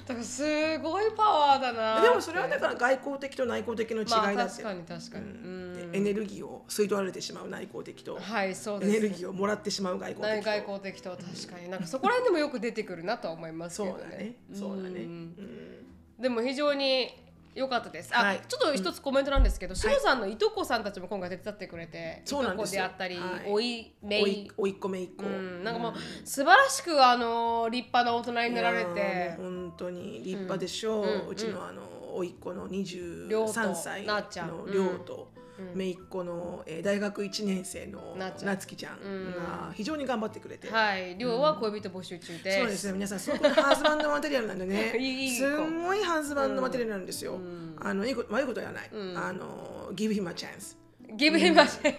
[0.06, 4.64] だからすごいパワーだなでもそれはだから外交的と内向的の違いまあだって。
[4.64, 10.50] 確かに確かに、ううんエネルギーを吸い取られてしまう内向的と、はいそうですエネルギーをもらってしまう外交的と。
[10.50, 14.36] 内外交的とは確かになんかそこら辺でもよく出てくるなとは思いますけどねそうだね。
[14.54, 14.90] そうだね。
[14.90, 15.76] ううんん
[16.20, 17.25] でも非常に
[17.56, 18.12] 良かったです。
[18.14, 18.42] あ、はい。
[18.48, 22.84] ちょっと一つコメントなんですけど、しのさんのいとこさんたちも今回手伝ってくれて、そうなんですよ。
[22.84, 23.52] いとこであったり、はい。
[23.52, 25.26] おいめおいいおいっ子めいっ子。
[25.26, 25.94] うん、なんかもう
[26.26, 29.36] 素晴らしくあの立派な大人になられて。
[29.38, 31.28] 本当に立派でしょう、うん。
[31.30, 31.82] うちのあの
[32.18, 34.74] 甥っ子の亮と23歳なっちゃんのうん。
[34.74, 35.45] 亮と、うん
[35.76, 41.18] 姪っ子の、えー大学1年生のなつきちゃんが非常に頑張ってくれて、はい。
[41.18, 42.52] 亮は恋人募集中で。
[42.52, 42.94] す、そうですね。
[42.94, 44.94] 皆さんすごくハーズバンドマテリアルなんでね。
[45.38, 47.76] すんごいハーズバンドマテリアルなんですよ、ん。
[47.80, 49.18] あのいいこと悪いことはない、うん。
[49.18, 50.76] あの give him a chance
[51.14, 51.98] ギブヘマシでね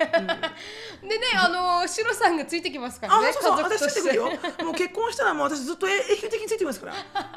[1.36, 4.24] あのシロさんがついてきますからねあそうそう私ついてくるよ。
[4.64, 6.94] もう結婚したらもう私ずっと永久的についてますから。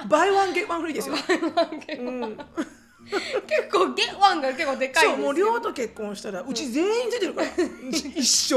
[0.08, 1.16] buy one get one free ですよ、
[2.00, 2.38] うん
[3.06, 7.48] 結構ゲッワンが結構でかいそうもう亮と結婚したらうち全員ついてるから、
[8.16, 8.50] 一生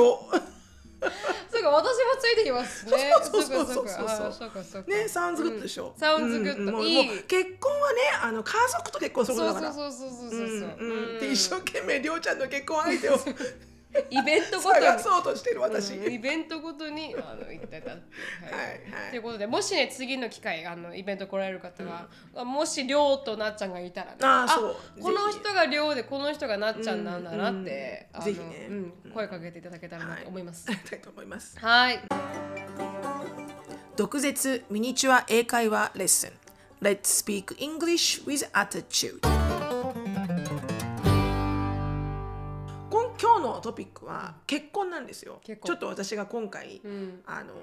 [1.50, 3.12] そうか私もついてきますね。
[3.22, 4.28] そうそうそうそうかそう。
[4.28, 6.82] あそうね Sounds good でしょ、うん sounds good うんもう
[7.26, 9.72] 結婚はねあの家族と結婚することだから。
[9.72, 10.40] そうそうそうそうそうそう。
[10.40, 11.20] うんそううん。
[11.20, 13.18] で一生懸命亮ちゃんの結婚相手を
[14.10, 14.86] イベントごとに。
[14.86, 18.02] 探そうとしてる私、うんイベントごとにあの行ってたって。
[18.46, 18.50] い。
[18.50, 19.10] うはいはい。
[19.10, 22.08] ということでもしね次の機会あのイベント来られる方が、
[22.44, 24.76] もしりょうとなっちゃんがいたらねあーそう。
[25.00, 28.66] このぜひ人がりょうでこの人がなっちゃんなんだなって、うんあのぜひね。
[28.70, 30.66] うん声かけていただけたらなと思います。
[30.68, 31.58] ありがたいと思います。
[31.58, 32.00] はい。
[33.96, 36.32] 毒舌ミニチュア英会話レッスン。
[36.80, 39.20] Let's speak English with attitude
[43.22, 45.40] 今今日のトピックは結婚なんですよ。
[45.44, 47.20] ちょっと私が今回、ん。
[47.24, 47.54] あの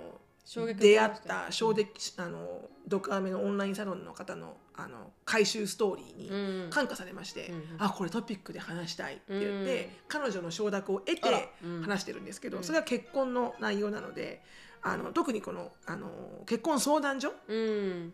[0.80, 11.50] 出会った衝撃あのドクアメのオンラインサロンの方のあの回収ストーリーに感化されまして、あこれトピックで話したいって言って、彼女の承諾を得て
[11.84, 14.42] 話してるんですけど、それは結婚の内容なので
[14.82, 16.10] あの特にこのあの
[16.48, 18.14] 結婚相談所うん。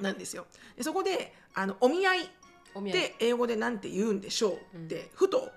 [0.00, 0.46] なんですよ。
[0.76, 2.26] でそこであのお見合いっ
[2.74, 2.98] お見合い。
[2.98, 5.50] て英語で何て言うんでしょうって、ふと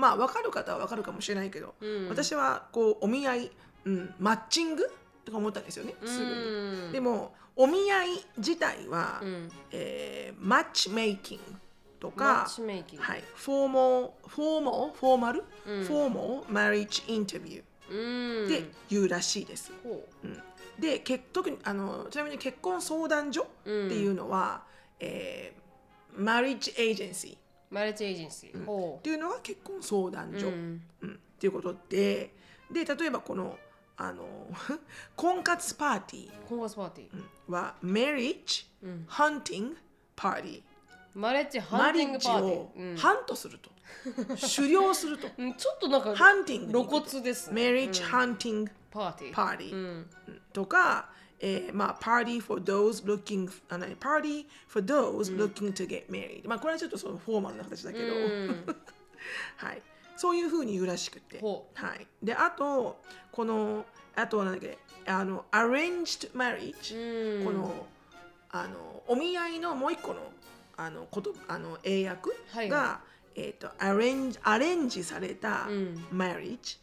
[0.00, 2.08] まあ分かる方は分かるかもしれないけど、うん。
[2.08, 3.50] 私はこうお見合い、
[3.84, 4.90] うん、マッチング？
[5.24, 6.30] とか思ったんですよねすぐに。
[6.32, 8.08] うんでもお見合い
[8.38, 9.50] 自体は、うん。
[9.70, 11.42] えーマッチメイキング
[12.00, 15.84] とマかフォーモフォーモフォーマル、うん。
[15.84, 17.98] フォーモマリッジインタビュうん。
[17.98, 19.70] ーって言うらしいです。
[19.84, 20.26] ほう。
[20.26, 20.42] ん。
[20.80, 24.62] でけ特にあのちなみに結婚相談所っていうのは、
[24.98, 25.60] えー
[26.16, 27.36] マリッジエージェンシー
[27.70, 28.64] マルチエージェンシー。
[28.64, 31.10] ほていうのが結婚相談所、うううん。
[31.10, 32.34] んっていうことで
[32.70, 33.58] で例えばこの
[33.96, 34.24] あの
[35.16, 36.44] 婚活パーティー。
[36.48, 37.24] 婚活パーティー。
[37.48, 37.54] うん。
[37.54, 39.06] は Marriage うん。
[39.08, 39.76] Hunting
[40.16, 40.62] Party
[41.14, 42.96] マレッジハンティングパーティッジをーうん。
[42.96, 43.70] ハントすると。
[44.56, 45.28] 狩猟すると。
[45.38, 45.54] うん。
[45.54, 47.62] ちょっとなんかハンティング露骨ですね。
[47.62, 48.34] Marriage うん。
[48.36, 49.34] Hunting パーティー。
[49.34, 50.10] Party うん。
[50.52, 51.10] とか、
[51.42, 58.76] えーまあ、Party for those looking あの Party for those looking to get married、まあこれはちょっとそのフォーマルな形だけど、うん
[59.56, 59.82] はい、
[60.16, 63.00] そういうふうに言うらしくて、ほはい、であと
[63.32, 67.44] このあとはなんだっけあの Arranged Marriage、うん。
[67.44, 67.86] この
[68.50, 70.20] あのお見合いのもう一個の
[70.76, 72.68] あのことあの英訳はい。
[72.68, 73.00] が、
[73.34, 76.06] えっ、とアレンジアレンジされたうん。
[76.12, 76.78] marriage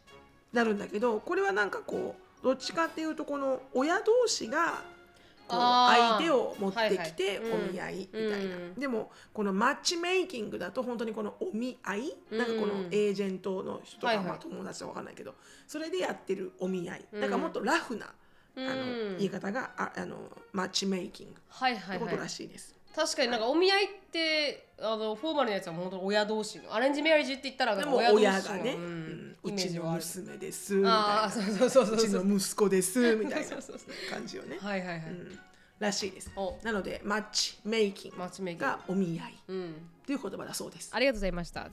[0.52, 4.82] なるんだけどこれはなんかこうどっちかっていうとこの親同士が
[5.48, 7.68] 相手を持ってきてはいはい。
[7.68, 8.74] お見合いみたいな、うん。
[8.74, 14.26] でもこのマッチメイキングだと本当にこのお見合い、なんかこのエージェントの人とか、はいはい。
[14.26, 15.34] まあ、友達は分かんないけど
[15.66, 17.04] それでやってるお見合い。
[17.14, 18.06] だからもっとラフな、
[18.56, 18.74] あのう
[19.14, 19.16] ん。
[19.16, 20.16] 言い方がああの
[20.52, 21.98] マッチメイキングっはいはいはい。
[21.98, 22.77] てことらしいです。
[22.98, 30.98] 確かになんかお見合いってあのフォーマルなやつは本当に親同士のアレンジメアリージって言ったらでも親同士の親がね、ううんんうちの娘ですみたいな。
[30.98, 31.98] ああそうそうそうそうう。
[31.98, 33.56] ちの息子ですみたいな。
[34.10, 34.58] 感じよね。
[34.60, 35.38] はいはいはい、うん。
[35.78, 36.32] らしいです。
[36.34, 36.58] お。
[36.64, 38.16] なのでマッチメイキング。
[38.16, 38.72] マッチメイキング。
[38.72, 39.38] がお見合い。
[39.46, 39.74] うん。
[40.04, 40.90] という言葉だそうです。
[40.92, 41.70] ありがとうございました。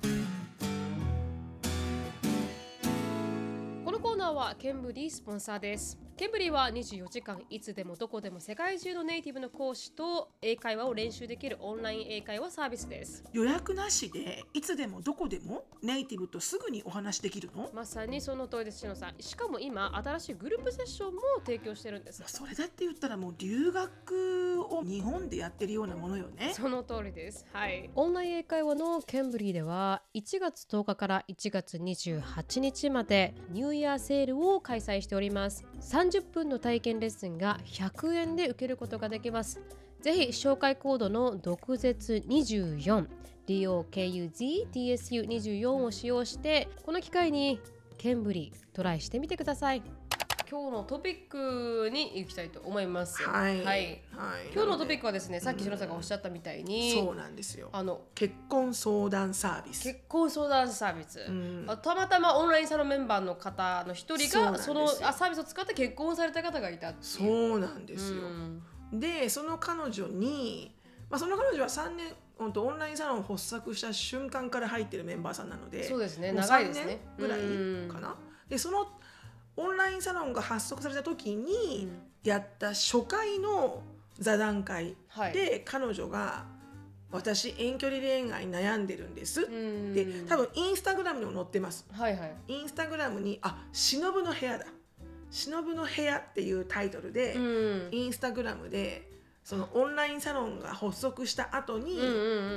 [3.84, 6.05] このコーナーはケンブリースポンサーです。
[6.18, 13.26] ケンブリーは24時間いつでもどこでも世界中のネイティブの講師と英会話を練習できるオンライン英会話サービスです。
[13.34, 17.70] 予約なしでいつでもどこでもネイティブとすぐにお話できるの？
[17.74, 19.16] まさにその通りです、しのさん。
[19.20, 22.24] しかも今、新しいグループセッションも提供してるんです。
[22.28, 26.54] それだって言ったらもう留学を日本でやってるようなものよね。
[26.54, 27.46] その通りです。
[27.52, 27.90] はい。
[27.94, 35.66] オンライン英会話のケンブリーでは1月10日から1月28日までニューイヤーセールを開催しております。
[36.06, 39.60] 30分の体験レッスンが100円で受けることができます。
[40.02, 43.08] ぜひ紹介コードの毒舌24
[43.48, 47.60] DOKUZTSU24 を使用してこの機会に
[47.98, 49.82] ケンブリトライしてみてください。
[50.50, 53.24] 今日のトピックに行きたいと思います。
[53.24, 53.64] はい。
[53.64, 54.02] はい
[54.54, 57.70] 今日のトピッククはですね、さっき篠さんがおっしゃったみたいに、そうなんですよ。
[57.72, 59.84] あの結婚相談サービス。
[59.84, 61.20] 結婚相談サービス、
[61.82, 68.24] たまたまオンラインサロンメンバーの方の一人がそのあサービスを使って結婚された方がいたそうなんですよ。
[68.24, 70.74] うんでその彼女に、
[71.10, 78.16] まあ、その彼女は3年本当オンラインサロンを発足した瞬間から入ってるメンバーさんなのでそうですね長いですね3年ぐらいかな。
[78.48, 78.88] でその
[79.58, 81.88] オンラインサロンが発足された時に
[82.24, 83.82] やった初回の
[84.20, 85.34] 座談会はい。
[85.34, 86.46] で彼女が
[87.12, 89.94] 「私遠距離恋愛悩んでるんです」うん。
[89.94, 91.86] で多分インスタグラムにも載ってます。
[91.92, 92.36] はいはい。
[92.48, 94.66] インスタグラムに「あ忍の部屋だ」
[95.32, 97.90] 「忍の部屋」っていうタイトルで、うん。
[97.92, 99.10] インスタグラムで
[99.46, 102.00] そのオンラインサロンが発足した後に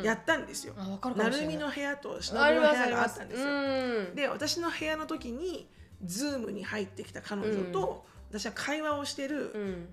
[0.02, 0.74] やったんですよ。
[1.16, 3.48] なるみの部屋と忍の部屋があったんですよ。
[3.48, 5.68] うんで私の部屋の時に
[6.04, 9.88] ズームに入ってきた彼女と、私は会話をしてうるん。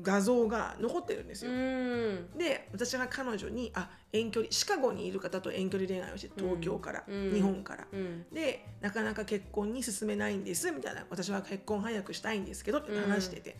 [0.00, 1.54] 画像が残ってるんですうよ。
[1.54, 2.38] ん。
[2.38, 7.34] で私が彼女にあ遠距離シカゴにいる方と遠距離恋愛をして東京から、うん。
[7.34, 7.86] 日本から。
[7.92, 8.24] うん。
[8.32, 13.56] でなかなか結婚に進めないんですみたいな私は結婚早くしたいんですけどって話してて、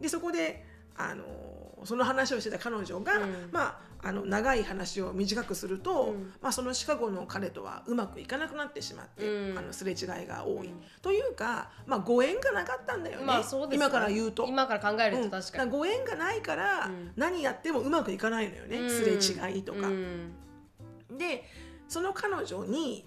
[0.00, 0.64] でそこで
[0.96, 1.24] あの
[1.84, 3.48] その話をしてた彼女が、うん。
[3.52, 6.32] まあ、あの長い話を短くすると、うん。
[6.40, 9.58] まあ、そのシカゴの彼とはうまくいかなくなってしまって、うん。
[9.58, 14.46] あのすれ違いが多い、うんというか、まあ、ご縁がなかったんだよね,、まあそうですよ今から言うと。
[14.46, 15.30] 今から考えるうん。
[15.30, 17.12] と確かに、だらご縁がないから、うん。
[17.16, 18.90] 何やってもうまくいかないのよね、うん。
[18.90, 19.88] すれ違いとか。
[19.88, 20.32] うん。
[21.16, 21.44] で
[21.88, 23.04] その彼女に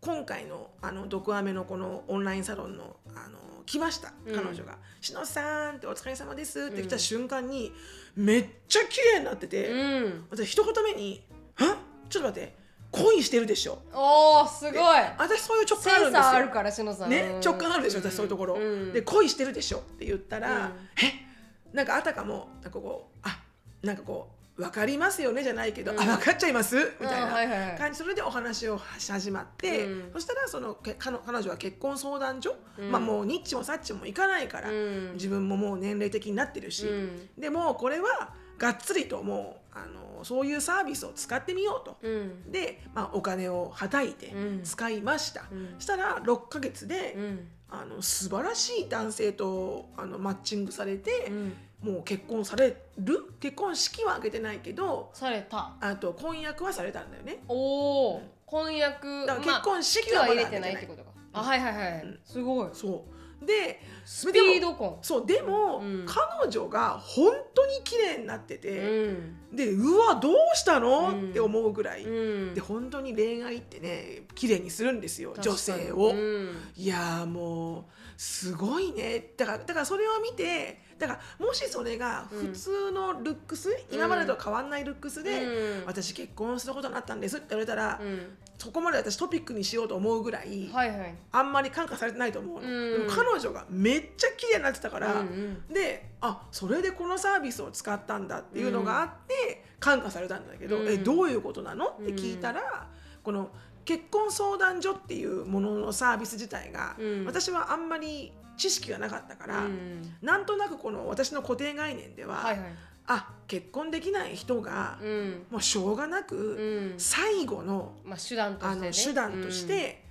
[0.00, 4.34] 今回のあの毒アメのこのオンラインサロンのあの来ましたうん。
[4.34, 7.72] 彼女が「しのさん」って「お疲れ様です」って来た瞬間に
[8.14, 9.76] めっちゃ綺麗になってて、う
[10.08, 10.26] ん。
[10.30, 11.22] 私一言目に
[11.56, 11.76] 「は？
[12.08, 12.56] ちょっと待って
[12.92, 14.74] 恋してるでしょおーすごい」
[15.18, 16.20] 私そういう直セ感あるんですよ。
[16.20, 17.10] ンサーあるからしのさん。
[17.10, 18.92] ねうん直感あるでしょ私そういうところ、うん。
[18.92, 21.26] で恋してるでしょって言ったら、うんえ？
[21.72, 23.42] なんかあたかもなんかこうあ？
[23.82, 25.42] なんかこう分かりますよね？
[25.42, 26.00] じゃないけど、うん。
[26.00, 26.76] あ分かっちゃいます？
[26.98, 27.78] みたいうんはいはいはない。
[27.78, 27.98] 感じ。
[27.98, 30.12] それでお話をし始まって、うん。
[30.14, 32.90] そしたらそのけ彼彼女は結婚相談所、うん。
[32.90, 35.12] まあもうニッチもサッチも行かないから、うん。
[35.14, 37.28] 自分ももう年齢的になってるし、うん。
[37.38, 39.84] でもこれはがっつりともうあ
[40.18, 41.98] のそういうサービスを使ってみようと。
[42.02, 42.50] うん。
[42.50, 44.62] で、まあ、お金をはたいてうん。
[44.62, 45.74] 使いました、うん。
[45.78, 51.52] したら6ヶ月で、うんあの素晴らしい男性とあのマッチングされてう、ん。
[51.82, 53.34] もう結婚される？
[53.38, 55.74] 結婚式は挙げてないけどされた。
[55.80, 57.42] あと婚約はされたんだよね。
[57.48, 61.10] おお婚約だから結婚式まあはまだ式は入れてないってことか。
[61.34, 62.20] あはいはいはい、うん。
[62.24, 62.70] すごい。
[62.72, 66.06] そうでスピード婚そうでも、うん。
[66.06, 69.56] 彼女が本当に綺麗になってうて、ん。
[69.56, 71.30] でうわどうしたの、うん。
[71.30, 72.54] って思うぐらい、うん。
[72.54, 76.56] で本当に恋愛ってね綺麗にするんですよ女性を、うん。
[76.76, 77.84] いやーもう
[78.16, 79.32] すごいね。
[79.36, 85.86] だからだからそれを見てだからもしそれが普通のルックス、今までと変わんないルックスで、うん。
[85.86, 91.14] 私結婚することになったんですって言われたら、うんそこまで私トピックにしようと思うぐらい、はいはい。
[91.32, 92.92] あんまり感化されてないと思うの、うん。
[92.92, 100.88] でも彼女がめっちゃ綺麗になってたから、うんであそれでこのサービスを使ったんだっていうのがあって、感化されたんだけど、うん。
[100.88, 101.88] えどういうことなの？
[101.88, 102.88] って聞いたら、
[103.22, 103.50] この
[103.84, 107.24] 結婚相談所っていうもののサービス自体が、うん。
[107.26, 110.14] 私はあんまり知識がなかったから、うん。
[110.22, 112.74] なんとなくこの私の固定概念では、はいはい。
[113.08, 115.46] あ結婚できない人が、うん。
[115.50, 116.98] もうしょうがなく、うん。
[116.98, 118.88] 最後のまあ手段とあしてね。
[118.88, 120.02] の手段として、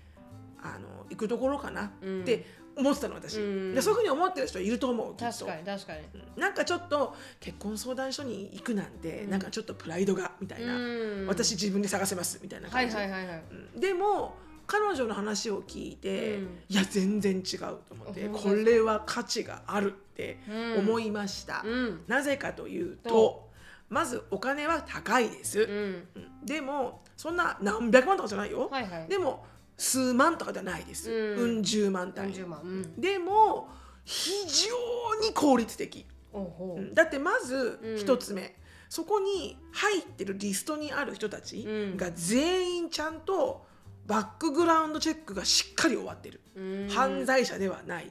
[0.62, 2.22] あの行くところかなうん。
[2.22, 2.46] って
[2.78, 3.76] 思ってたの私、うん。
[3.76, 6.02] でそういうふうに思ってる人いると思う確かに確かに。
[6.38, 9.30] なんかちょっと結婚相談所に行くなんて、うん。
[9.30, 11.28] なんかちょっとプライドがみたいな、うん。
[11.28, 13.44] 私自分で探せますみたいなはい感じ、はいはいはい
[13.74, 14.36] うんでも
[14.68, 16.44] 彼女の話を聞いて、うん。
[16.70, 20.40] いや全然違うと思ってこれは価値があるって
[20.78, 22.04] 思いました、うん。
[22.08, 23.50] なぜかというとと
[23.90, 26.08] まずお金は高いです、うん。
[26.16, 26.46] うん。
[26.46, 29.08] でもそんな何百万とかじゃないよ、はいはい。
[29.10, 29.46] でも
[29.78, 31.40] 数万とかじゃないです、うん。
[31.40, 32.34] うん十万単位。
[32.34, 32.62] 40万。
[32.62, 33.00] うん。
[33.02, 33.68] でも
[34.06, 36.06] 非常に効率的、
[36.94, 37.98] だってまずうん。
[37.98, 38.56] 一つ目、
[38.88, 41.98] そこに入ってるリストにある人たちうん。
[41.98, 43.66] が全員ちゃんと
[44.08, 46.88] バックグラウンドチェックがしっかり終わってる、うん。
[46.90, 48.10] 犯罪者ではない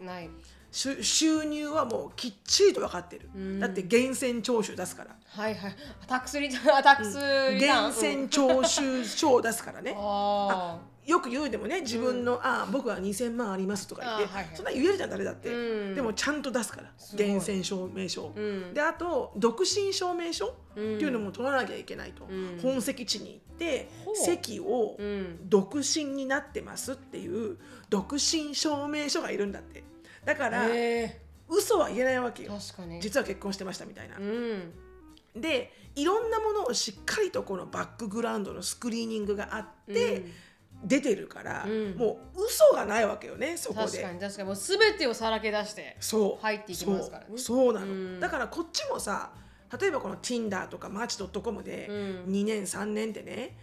[0.74, 3.60] 収入はもうきっちりと分かってる、うん。
[3.60, 5.16] だって源泉徴収出すから。
[5.24, 5.76] はいはい。
[6.08, 14.56] タックスリ タックスリターン源泉徴収書を出すからね、あよく言うでもね自分の、あ僕は2000万ありますとか言って、あはいはい。
[14.56, 15.94] そんな言えるじゃん誰だって、うん。
[15.94, 16.90] でもちゃんと出すから。
[17.12, 18.74] 源泉証明書、うん。
[18.74, 22.58] であと独身証明書ってうんいうのも取らなきゃいけないと、うん。
[22.60, 25.48] 本籍地に行って籍をうん。
[25.48, 27.58] 独身になってますっていう
[27.90, 29.84] 独身証明書がいるんだって
[30.24, 32.58] だからへ嘘は言えないわけえよ
[33.00, 34.16] 実は結婚してましたみたいな。
[34.16, 34.20] う。
[34.20, 34.72] ん。
[35.36, 40.32] でいろんなものをしっかりとこのバックグラウンドのスクリーニングがあって、うん。
[40.84, 41.96] 出てるから、うん。
[41.96, 44.14] もう嘘がないわけよねそこ確かで。
[44.14, 44.48] に確かに。
[44.48, 46.42] もう全てをさらけ出してそう。
[46.42, 47.26] 入っていきますからね。
[47.30, 47.38] そう。
[47.38, 48.20] そうなの、うん。
[48.20, 49.32] だからこっちもさ
[49.80, 51.92] 例えばこの Tinder とか Match.com でう
[52.28, 52.32] ん。
[52.32, 53.56] 2年3年ってね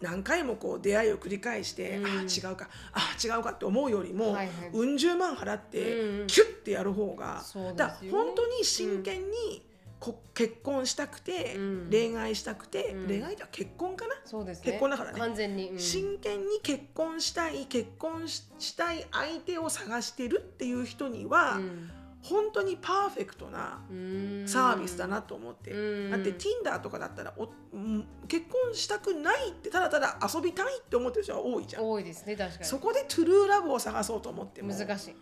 [0.00, 2.06] 何回もこう出会いを繰り返して、うん。
[2.06, 2.68] ああ違うか。
[2.92, 4.70] ああ違うかって思うよりも、はいはい。
[4.72, 7.72] うん十万払って、うんキュッてやる方が、ね。
[7.76, 9.66] だ本当に真剣に
[10.00, 11.88] こ結婚したくて、うん。
[11.90, 13.06] 恋愛したくて、うん。
[13.06, 14.64] 恋愛とは結婚かな、そうですね。
[14.66, 15.18] 結婚だからね。
[15.18, 15.78] 完全に、うん。
[15.78, 21.90] 真剣に結婚したい結婚ししたい相手を探してるっていう人には、うん
[22.24, 24.44] 本当にパーフェクトなうん。
[24.46, 26.10] サービスだなと思って、うん。
[26.10, 31.88] だって Tinder とかだったらおうん結婚したくないってただただ遊びたいって思ってる人は多いじゃん。
[31.88, 32.64] 多いですね確かに。
[32.64, 35.14] そこでトゥルーラブを探そうと思っても難しい。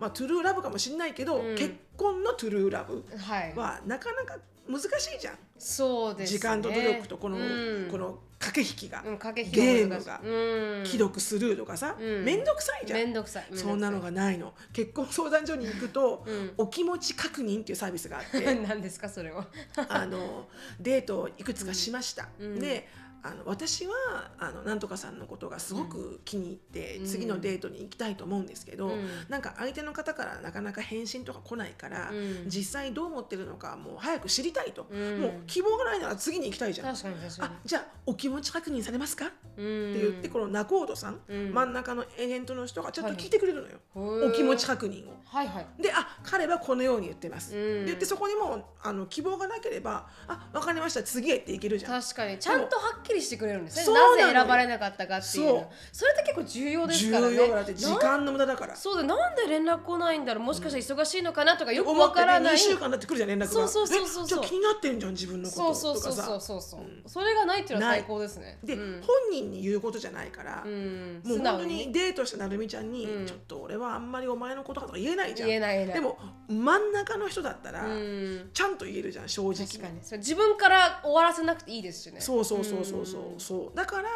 [0.00, 1.56] まあ、トゥルーラブかもしれないけど、うん。
[1.56, 3.54] 結婚のトゥルーラブはい。
[3.54, 4.38] はなかなか
[4.68, 6.38] 難しいじゃん、そうですね。
[6.38, 7.88] 時間と努力とこの,、うん。
[7.90, 10.78] この駆け引きが、うん、駆けゲ引き難しいームが。
[10.78, 10.86] うん。
[10.86, 12.24] 既読スルーとかさ、うん。
[12.24, 12.98] めんどくさいじゃん。
[12.98, 13.46] めんどくさい。
[13.52, 14.54] そんなのがないの。
[14.72, 16.52] 結婚相談所に行くと、うん。
[16.58, 18.54] お気持ち確認っていうサービスがあって。
[18.66, 19.46] 何ですかそれは。
[19.88, 20.48] あの
[20.80, 22.58] デートをいくつかしました、うん。
[22.58, 22.88] で
[23.26, 23.92] あの私は
[24.38, 27.06] あのなんとかさんのことがすごく気に入って、うん。
[27.06, 29.08] 次のデートに行きたいと思うんですけど、うん。
[29.28, 32.48] なんか相手の方からなかなか返信とか来ないから、うん。
[32.48, 35.20] 実際どう思ってるのかもう早く知りたいと、うん。
[35.20, 36.94] もう希望がないなら次に行きたいじゃん。
[36.94, 41.52] 確かに確かあじゃあお気持ち確認されますか、にって言ってこの仲人さん、うん。
[41.52, 45.16] 真ん中のエージェントの人がちょっと聞いてくれるのよ、のお気持ち確認を。
[45.24, 45.82] はいはい。
[45.82, 52.00] であ彼はこのように言ってます、言ってそこにもあの希望がなければあ分かりました次へっていけるじゃん。
[52.00, 52.38] 確かに。
[52.38, 53.94] ちゃんとはっきりしてくれるんですね。
[53.94, 55.46] なぜ選ばれなかったかっていう。
[55.48, 55.66] そう。
[55.92, 57.34] それって結構重要ですからね。
[57.34, 58.76] 重要だって時間の無駄だから。
[58.76, 60.44] そうだなんで連絡来ないんだろう。
[60.44, 62.54] もしかしたら忙しいのかなとかよくわからない。
[62.54, 64.24] 2週間だってくるじゃん連絡がそうそうそうそう。
[64.24, 65.74] えじゃあ気になってんじゃん自分のこと。
[65.74, 66.84] そうそうそうそうそうそう、う。
[66.84, 67.02] ん。
[67.06, 68.58] それがないっていうのは最高ですね。
[68.64, 69.02] で、うん。
[69.02, 73.26] 本人に言うことじゃないから、うん、もう本当ににデートしたなるみちゃんに、うん。
[73.26, 75.48] ちょっと俺はあんまりお前のこととか言えないじゃん。
[75.48, 78.50] 言えないでも真ん中の人だったら、うん。
[78.52, 79.98] ちゃんと言えるじゃん正直確かに。
[80.02, 82.20] それ自分から終わらせなくていいですしね。
[82.20, 83.36] そうそうそうそうそうう。
[83.36, 83.40] ん。
[83.40, 83.76] そう。
[83.76, 84.08] だから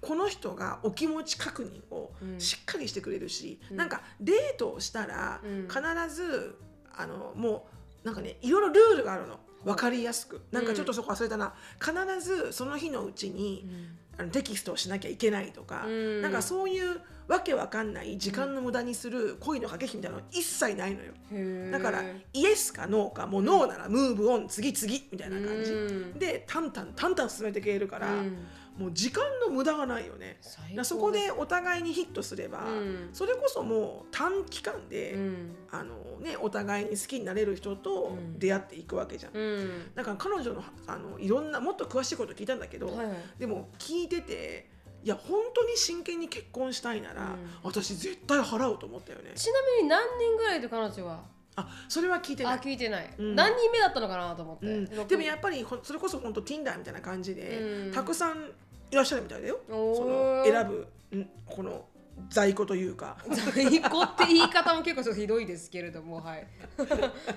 [0.00, 2.40] この人がお気持ち確認をうん。
[2.40, 3.76] しっかりしてくれるし、うん。
[3.76, 5.68] なんかデートをしたらうん。
[5.68, 5.80] 必
[6.14, 6.58] ず
[6.94, 7.68] あのも
[8.02, 9.38] うなんかねいろいろルールがあるの。
[9.64, 10.40] 分かりやすく。
[10.52, 11.52] なんかちょっとそこ忘れたな。
[11.80, 13.68] 必ずその日のうちに、
[14.16, 16.22] あのテキストをしなきゃいけないとか、うん。
[16.22, 21.12] なんかそういうわけわかんない時間の無駄にする恋の駆け引きみたいなの一切ないのよ。
[21.30, 21.70] へー。
[21.70, 22.02] だから
[22.32, 26.18] イエスかノーかもうノーならムーブオン次次みたいな感じ、うん。
[26.18, 28.46] でタンタンタンタン進めていけるから、うん。
[28.78, 30.38] もう時間の無駄がないよね。
[30.84, 33.08] そこでお互いにヒットすれば、うん。
[33.12, 35.56] それこそもう短期間で、うん。
[35.72, 38.38] あのね、お互いに好きになれる人とうん。
[38.38, 39.32] 出会っていくわけじゃん。
[39.36, 39.94] うん。
[39.94, 43.16] だから彼女のあのいろんなもっと詳しいこと聞いたんだけど、はいはい。
[43.38, 44.67] でも聞いてて
[45.04, 47.50] いや本当に真剣に結婚したいなら、うん。
[47.62, 49.32] 私絶対払うと思ったよね。
[49.34, 51.20] ちなみに何人ぐらいで彼女は？
[51.56, 52.58] あそれは聞いてなあい。
[52.58, 53.34] 聞いてない、うん。
[53.34, 57.92] 何人目だったのかなと思って、うん、六でもやっぱりほそれこそ本当 Tinder みたいな感じで、うん。
[57.92, 58.50] たくさん
[58.90, 59.60] いらっしゃるみたいだよ。
[59.68, 59.72] そ
[60.04, 60.66] の選
[61.10, 61.84] ぶんこの
[62.30, 63.16] 在庫というか。
[63.28, 66.46] 在庫って言い方も結構ちょっとひどいですけれどもはい、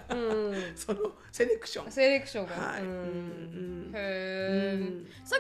[0.09, 1.91] うん、 そのセレクション。
[1.91, 2.82] セレクションが、はい。
[2.82, 4.80] ううんんへえ、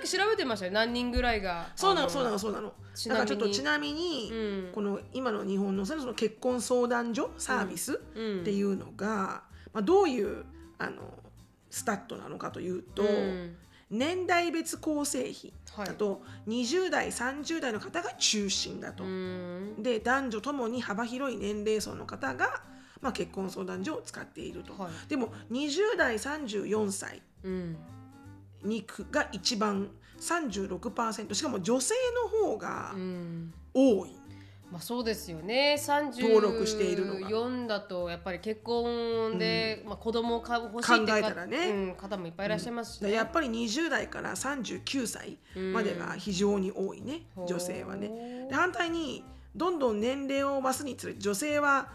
[0.01, 0.71] っき調べてましたよ。
[0.71, 1.61] 何人ぐらいが。
[1.61, 2.73] あそうなのそうなのそうなの。
[2.95, 3.15] ちなみに。
[3.15, 4.35] だからちょっとちなみに、う
[4.69, 4.71] ん。
[4.73, 8.41] この今の日本のその結婚相談所サービスうん。
[8.41, 9.43] っていうのが、
[9.73, 10.45] まあ、どういう
[10.77, 11.01] あの
[11.69, 13.55] スタットなのかというと、うん。
[13.89, 15.85] 年代別構成比はい。
[15.87, 19.03] だと20代30代の方が中心だと。
[19.03, 19.75] うん。
[19.83, 22.61] で男女ともに幅広い年齢層の方が、
[23.01, 24.73] まあ、結婚相談所を使っていると。
[24.81, 25.09] はい。
[25.09, 27.21] でも20代34歳
[28.63, 29.89] うんにくが一番
[30.19, 31.95] 36%しかも女性
[32.41, 33.53] の方がうん。
[33.73, 34.21] 多い。
[34.71, 35.75] まあそうですよね。
[36.17, 37.27] 登録しているのが。
[37.27, 41.57] 34だとやっぱり結婚で、まあ、子供をか欲しい考えたらね。
[41.57, 43.09] うん、方もいっぱいいらっしゃいますし、ね。
[43.09, 45.37] でやっぱり20代から39歳
[45.73, 47.43] までが非常に多いね、う。
[47.43, 48.47] ん女性はね。
[48.49, 51.89] で反対にどんどん年齢を増すにつれて女性は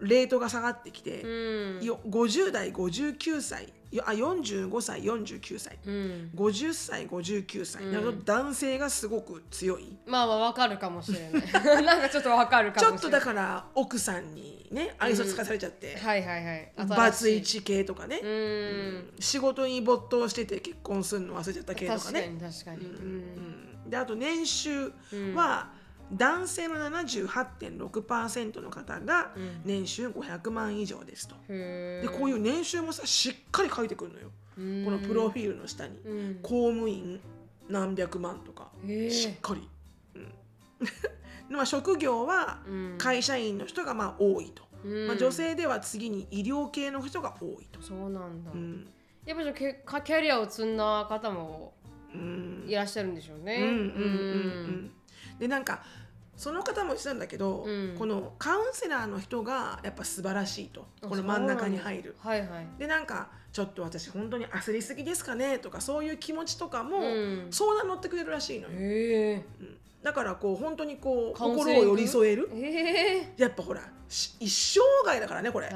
[0.00, 1.84] レートが下がってきて、うん。
[1.84, 3.68] よ50代59歳よ
[4.04, 5.78] あ45歳49歳。
[5.86, 8.24] うん、50歳59歳、うん。
[8.24, 9.96] 男性がすごく強い。
[10.06, 11.82] まあまあわかるかもしれない。
[11.84, 13.20] なんかちょっとわかるかちょもしれない。
[13.20, 16.72] っとだから奥さんにね愛想つかされちゃって、はいはいはい。
[16.88, 19.12] バツイチ系とかね、うん。
[19.18, 23.58] 仕事に没頭してて結婚するの忘れちゃった系とか確かねに確かに、うんうん
[23.88, 24.92] であと年収
[25.34, 25.72] は
[26.12, 29.60] 男性の78.6%の方がうん。
[29.64, 31.36] 年収500万以上ですと。
[31.48, 34.30] へでこういう年収もさしっかり書いてくるのよ。
[34.56, 34.84] うん。
[34.84, 35.98] このプロフィールの下に。
[35.98, 36.38] うん。
[36.42, 37.20] 公務員
[37.68, 38.70] 何百万とか。
[39.10, 39.68] しっかり。
[40.14, 40.32] うん。
[41.48, 42.98] でまあ職業はうん。
[42.98, 45.06] 会社員の人がまあ多いと、うん。
[45.08, 47.82] まあ、女性では次に医療系の人が多いと。
[47.82, 48.88] そうなんだ、うん。
[49.26, 51.74] やっぱりけかキャリアを積んだ方も
[52.14, 52.64] うん。
[52.66, 53.56] いらっしゃるんでしょうね。
[53.56, 53.78] うんうんうん。
[53.78, 53.84] う
[54.70, 54.92] ん
[55.38, 55.82] でなんか
[56.36, 62.16] その方も言ってたんだけど、うんこのカウンセラーの人がやっぱ素晴らしいとあこの真ん中に入る。
[62.20, 62.66] はいはい。
[62.78, 67.48] でなんかちょっと私本当に焦りすぎですかねとかそういう気持ちとかもうん。
[67.50, 68.74] 相談乗ってくれるらしいのよ。
[68.78, 69.76] うん。
[70.02, 72.48] だからこう本当にこう心を寄り添える。
[72.54, 73.32] へえ。
[73.36, 75.68] やっぱほらし一生涯だからねこれ。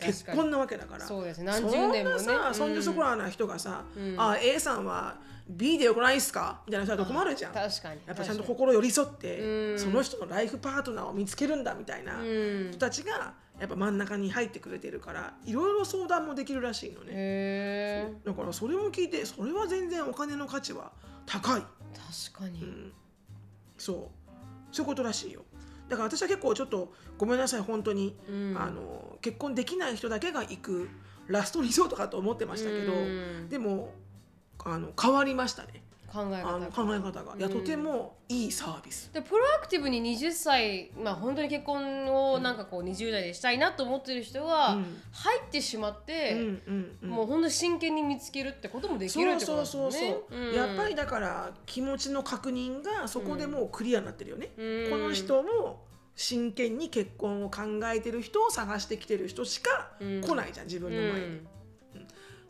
[0.00, 1.06] 結婚なわけだから。
[1.06, 1.46] そうですね。
[1.46, 2.18] 何十年もね。
[2.18, 2.54] そんなさ、うん。
[2.54, 4.14] そんじょそこらな人がさ、うん。
[4.18, 5.16] あ A さんは
[5.48, 6.60] B でよくないっすか？
[6.66, 7.52] みたいな人だと困るじゃん。
[7.52, 8.00] 確かに。
[8.06, 9.78] やっぱちゃんと心寄り添って、うん。
[9.78, 12.78] その人のライフパートナーを見つけるんだみたいな人。
[12.78, 18.14] たちがやっぱ真ん中に入ってくれてるからいろいろ相談もできるらしいのね。
[18.24, 20.92] だからそれも聞いてそれは全然お金の価値は
[21.26, 22.92] 高い、確かに、うん、
[23.76, 23.96] そう。
[24.72, 25.42] そういうことらしいよ。
[25.88, 28.56] だから私は結構ちょっとごめんなさい本当に、うん。
[28.58, 30.88] あの結婚できない人だけが行く
[31.26, 33.48] ラストリゾートかと思ってましたけど、うん。
[33.50, 33.92] でも
[34.64, 35.82] あの変わりましたね
[36.12, 37.36] 考え方あの考え方が。
[37.36, 37.52] いやうん。
[37.52, 45.00] とてもいいサービス、でプロアクティブに20歳まあ本当に結婚をなんかこう20代でしたいなと思ってる人はうん。
[45.12, 46.42] 入ってしまって、うんう
[46.72, 47.10] んうん。
[47.10, 49.90] もう本当に真剣に見つけるってこともできるってことですよね。
[49.90, 54.90] そうそうそう、やっぱりだから気持ちの確認がそこでもうクリアになってるよね、うん。
[54.90, 55.84] この人も
[56.16, 57.62] 真剣に結婚を考
[57.94, 60.20] えてる人を探してきてる人しかうん。
[60.20, 61.48] 来ないじゃん自分の前に、うん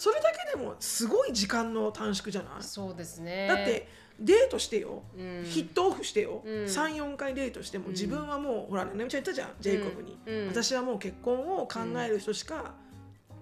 [0.01, 3.47] それだけでもすごい時間の短縮じゃない、そうですね。
[3.47, 3.87] だって
[4.19, 5.45] デートしてよ、うん。
[5.45, 6.65] ヒットオフしてよ、うん。
[6.65, 10.49] 34回デートしても自分はもう、ほらねねみちゃん言ったじゃんジェイコブに、うん。
[10.49, 12.73] 私はもう結婚を考える人しか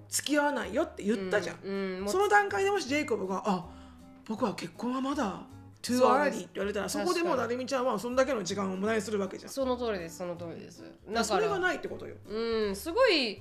[0.08, 3.64] 付き合わないよって言ったじゃん、その段階でもしジェイコブが「あ
[4.26, 5.42] 僕は結婚はまだ
[5.80, 9.52] too early」って言われたらそこでもうなるみちゃんはそんだけの時間を無駄にするわけじゃん。
[9.52, 10.82] その通りですその通りです。
[10.82, 12.16] だからそれがないってことよ。
[12.28, 13.40] うんすごい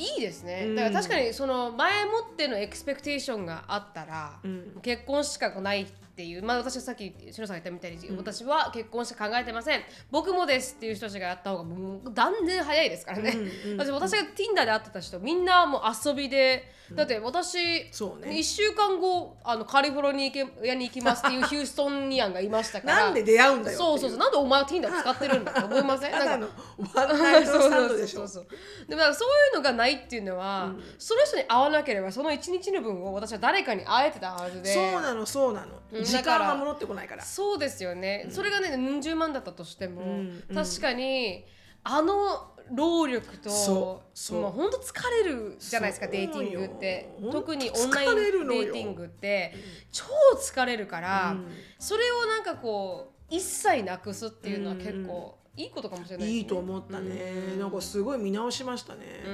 [0.00, 0.76] いいですね、うん。
[0.76, 4.80] だから確かにその前もってのエクスペクテーションがあったら、うん。
[4.82, 5.86] 結婚しかない
[6.20, 9.80] っていうまあ私はさっきしのさんが言ったみたいに、私は結婚しか考えてません。
[10.10, 18.32] 僕もですっていう人たちがやった方がもう断然早いですからね、うんうんだって私が Tinder で会ってた人みんなもう遊びで、だって私そうね。
[18.32, 20.30] 1週間後あのカリフォルニ
[20.70, 22.96] アに行きますっていうヒューストンニアンがいましたから。
[23.06, 24.18] なんで出会うんだよそうそうそう。
[24.18, 26.12] なんでお前は Tinder 使ってるんだって思いません？
[26.12, 26.48] なんかの
[26.94, 28.20] ワンナイトスタンドでしょ。
[28.28, 28.56] そうそ
[28.86, 29.12] うでもそうい
[29.54, 34.74] うのがないっていうのは、その人に会わなければその一日の分を私は誰かに会えてたはずで。
[34.74, 35.80] そうなのそうなの。
[35.92, 37.24] うん時間が戻ってこないから。
[37.24, 40.54] そうですよね、それがね何十万だったとしても、うんうん。
[40.54, 41.44] 確かに
[41.84, 44.52] あの労力とそうもう。
[44.52, 47.16] 本当疲れるじゃないですかデーティングって。
[47.20, 49.54] よ特にオンラインデーティングって
[49.90, 50.04] 超
[50.38, 51.48] 疲れるから、うん。
[51.78, 56.32] それをなんかこう一切なくすっていうのは結構いいことかもしれないね。
[56.32, 57.20] いいと思ったね。
[57.52, 57.60] うん。
[57.60, 59.00] なんかすごい見直しましたね。
[59.26, 59.32] うん。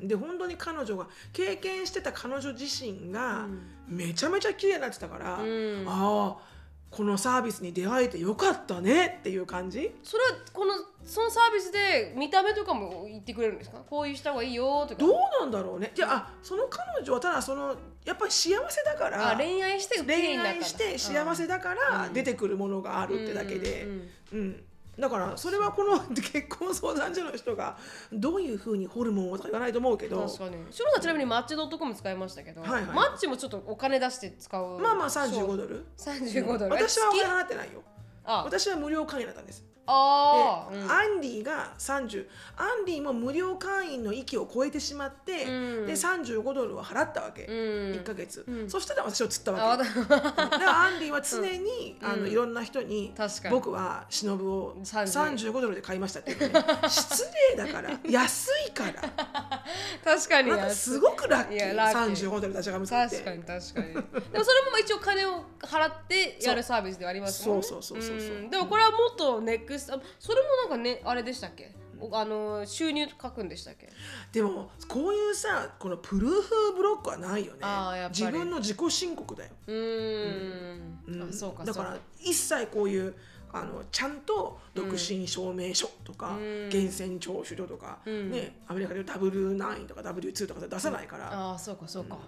[0.00, 0.08] うん。
[0.08, 3.46] で本当に彼女が経験してた彼女自身が
[3.86, 5.84] めちゃめちゃ綺麗になってたから、うん。
[5.86, 6.50] ああ
[6.90, 9.94] このサービスに出会えてよかったねっていう感じ？
[10.02, 10.72] それはこの
[11.04, 13.78] そのサービスで見た目とかも言ってくれるんですか？
[13.88, 15.00] こういうした方がいいよとか。
[15.00, 15.92] どうなんだろうね。
[15.96, 22.12] いやあその彼女はただそのやっぱり幸せだからあ恋愛して恋愛して幸せだからうん。
[22.12, 24.08] 出てくるものがあるってだけで、うんうん。
[24.32, 24.64] うん
[25.00, 27.76] だからそれはこの 結婚相談所の人が
[28.12, 30.56] どういうふうにホルモンをとか言わないと思うけど確かに。
[30.70, 32.82] シロさんちなみにマッチドットコム使いましたけど、はいはい。
[32.84, 34.78] マッチもちょっとお金出して使う。
[34.78, 35.86] まあまあ35ドル。
[35.96, 36.72] 35ドル。
[36.72, 37.82] 私はお金払ってないよ。
[38.24, 38.44] あ。
[38.44, 40.86] 私は無料会員だったんですあー、うん。
[40.86, 42.26] でアンディが30
[42.56, 45.86] アンディも無料会員の域を超えてしまって、うん。
[45.86, 47.52] で35ドルを払ったわけ、うん。
[48.00, 48.70] 1ヶ月、うん。
[48.70, 52.30] そしたら私を釣ったあわわけただからアンディは常に、あのうん。
[52.30, 53.12] いろんな人に
[53.50, 56.52] 僕は忍を30 35ドルで買いましたってね。
[56.88, 57.24] 失
[57.56, 58.92] 礼だから安いから。
[60.04, 61.74] 確かにすごくラッキー。
[61.74, 62.28] ッキー。
[62.28, 63.16] 35ドル立ち上がって。
[63.16, 63.94] 確かに確かに。
[63.94, 67.62] でもそれも一応金を払ってやるサービスではありますもんね。
[67.62, 68.36] そうそうそうそうそう。
[68.38, 68.50] ん。
[68.50, 71.72] でもこれはもっとネクストそれもなんかねあれでしたっけ？
[72.00, 73.88] おあの収入書くんでしたっけ？
[74.32, 77.60] でもこういうさこのプルーフブロックはないよね。
[78.08, 79.50] 自分の自己申告だよ。
[79.66, 80.98] うーん。
[81.06, 81.28] うん。
[81.30, 83.14] あそうかだから一切こういう
[83.52, 86.68] あのちゃんと独身証明書とか、うん。
[86.68, 88.30] 源泉徴収書とか、うん。
[88.30, 92.18] ね、アメリカでいう W9 とか W2 とか出さないから、ああそうかそうか、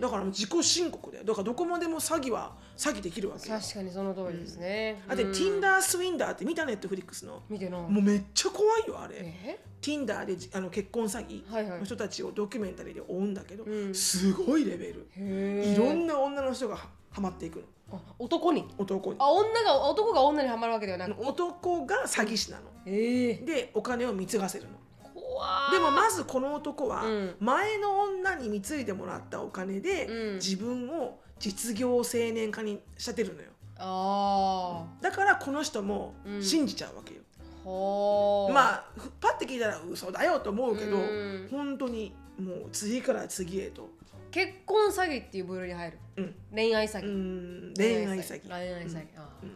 [0.00, 3.58] だから自己申告だよだからどこまでも詐欺は詐欺できるわけよ。
[3.58, 5.30] 確かにその通りですね、あで、うん。
[5.32, 7.42] Tinder スウィンダーって見たネットフリックスの。
[7.48, 7.80] 見てない。
[7.80, 9.16] もうめっちゃ怖いよあれ。
[9.20, 11.78] え？Tinder でじあの結婚詐欺はいはい。
[11.80, 13.94] の人たちをドキュメンタリーで追うんだけど、うん。
[13.94, 15.06] すごいレベル。
[15.16, 16.78] いろんな女の人が
[17.14, 17.62] ははまっていくの。
[17.92, 18.68] あ男に？
[18.76, 19.16] 男に。
[19.20, 21.20] あ女が男が女にはまるわけではなく？
[21.20, 22.64] 男が詐欺師なの。
[22.86, 23.34] ええ。
[23.34, 24.70] でお金を貢がせるの。
[25.14, 27.36] 怖でもまずこの男はうん。
[27.38, 30.34] 前の女に貢いでもらったお金でうん。
[30.34, 33.50] 自分を実業青年化に仕立てるのよ。
[33.76, 36.42] あだからこの人もうん。
[36.42, 37.20] 信じちゃうわけよ、
[37.64, 41.48] うまあふパッて聞いたら嘘だよと思うけど、うん。
[41.50, 43.88] 本当にもう次から次へと、
[44.34, 45.98] 結婚詐欺っていう部類に入る。
[46.16, 46.34] うん。
[46.52, 48.48] 恋愛詐う欺、ん、恋愛詐欺。
[48.48, 49.50] 恋愛詐欺、ああ、うん。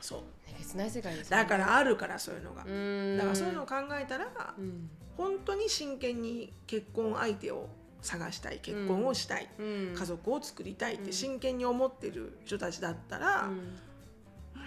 [0.00, 0.20] そう。
[0.48, 1.36] えげつない世界ですね。
[1.36, 3.18] だからあるからそういうのが、うん。
[3.18, 4.88] だからそういうのを考えたら、うん。
[5.14, 7.68] 本当に真剣に結婚相手を
[8.00, 8.60] 探したい。
[8.62, 9.94] 結婚をしたい、うん。
[9.94, 13.78] 家族を作りたいっうんて真剣に思ってる人たちだったら、うん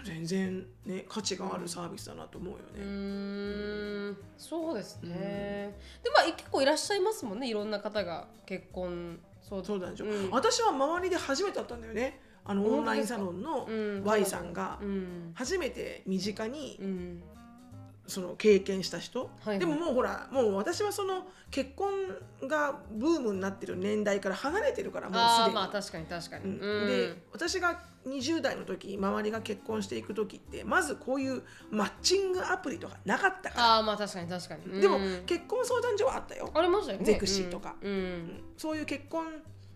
[0.03, 2.83] 全然ね価値があるサービスだなと思うようね。
[2.85, 9.19] ーんそうですね、でまあ結構いらっしゃいますもんねいろんな方が結婚。
[9.41, 10.29] そうそうなんでしょ、うん。
[10.31, 12.19] 私は周りで初めて会ったんだよね。
[12.45, 15.31] あのオンラインサロンのうん Y さんがうん。
[15.33, 17.23] 初めて身近にうん
[18.05, 19.59] その経験した人、はいはい。
[19.59, 21.89] でももうほらもう私はその結婚
[22.47, 25.55] がブームになってる年代から離れてるからもうすでに。
[25.55, 26.81] まあ確かに確かに、うん。
[26.81, 26.87] うん。
[26.87, 34.73] で私が20代の時周りが結婚していく時ってまずこういうマッチングアプリとかなかったかああまあ確かに確かに。
[34.73, 37.75] らでもうん結婚相談所はあったよ、ありましたよねゼクシーとか。
[37.81, 37.91] うん。
[37.91, 38.43] うん。
[38.57, 39.25] そういう結婚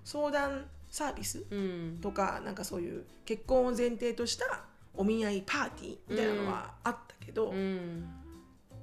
[0.04, 2.00] 相談サービスうん。
[2.02, 8.10] とかなんかそういう結婚を前提としたお見合いパーティーみたいなのはあったけど、うん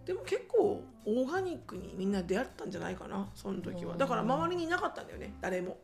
[0.04, 3.96] でも結構オーガニックにみんな出会ったんじゃないかなその時は。
[3.96, 5.78] だから周りにいなかったんだよね誰も。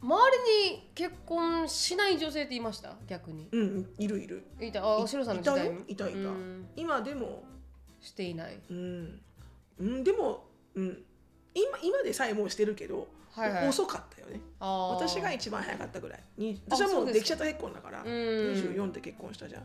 [0.00, 0.36] 周
[0.66, 2.96] りに結婚しない女性っていました？
[3.06, 3.48] 逆に。
[3.52, 4.44] うんいるいる。
[4.60, 4.82] いた？
[4.82, 6.10] あおしろさんの時代いたよ？
[6.10, 6.28] いたいた。
[6.28, 6.68] うん。
[6.76, 7.44] 今でも。
[8.00, 8.58] していない。
[8.68, 9.20] うん、
[9.78, 11.04] うん、でも、うん、
[11.54, 13.68] 今今でさえもうしてるけど、はいはい。
[13.68, 14.40] 遅かったよね。
[14.58, 16.20] 私が一番早かったぐらい
[16.68, 18.08] 私はもそうできちゃった結婚だから、うん。
[18.08, 19.62] 24で結婚したじゃん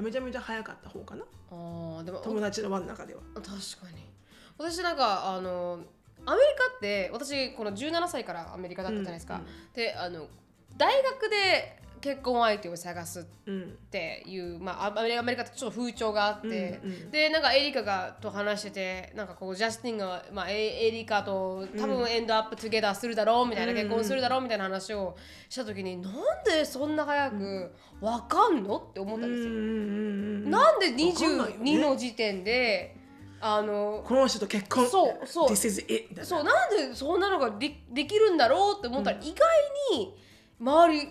[0.00, 1.24] めちゃめちゃ早かった方かな。
[1.50, 3.20] あーでも友達の輪の中では。
[3.34, 3.52] 確か
[3.94, 4.06] に。
[4.58, 5.80] 私なんかあの
[6.26, 9.46] アメリカって私この17歳からアメリカだったじゃないですか、うんうん。
[9.74, 10.26] であの
[10.76, 17.10] 大学で結婚相手を探すっうんていう、まあ、アメリカアメリカってちょっと風潮があって、うんうん。
[17.10, 25.16] でなんかエリカがと話しててなんかこうジャスティンが、まあ、エエリカと多分エンドアップトゥゲダーするだろうみたいな、うん結婚するだろうみたいな話を
[25.48, 26.12] した時になん
[26.44, 29.50] でそんな早くわかんのって思ったんですよ。
[29.50, 32.96] んなんでわかんないよ22ねの時点で
[33.40, 34.86] あのこの人と結婚。
[34.86, 35.56] そうそう。
[35.56, 40.14] そうなんでそんなのがでできるんだろうって思ったら、意外に
[40.60, 41.08] 周り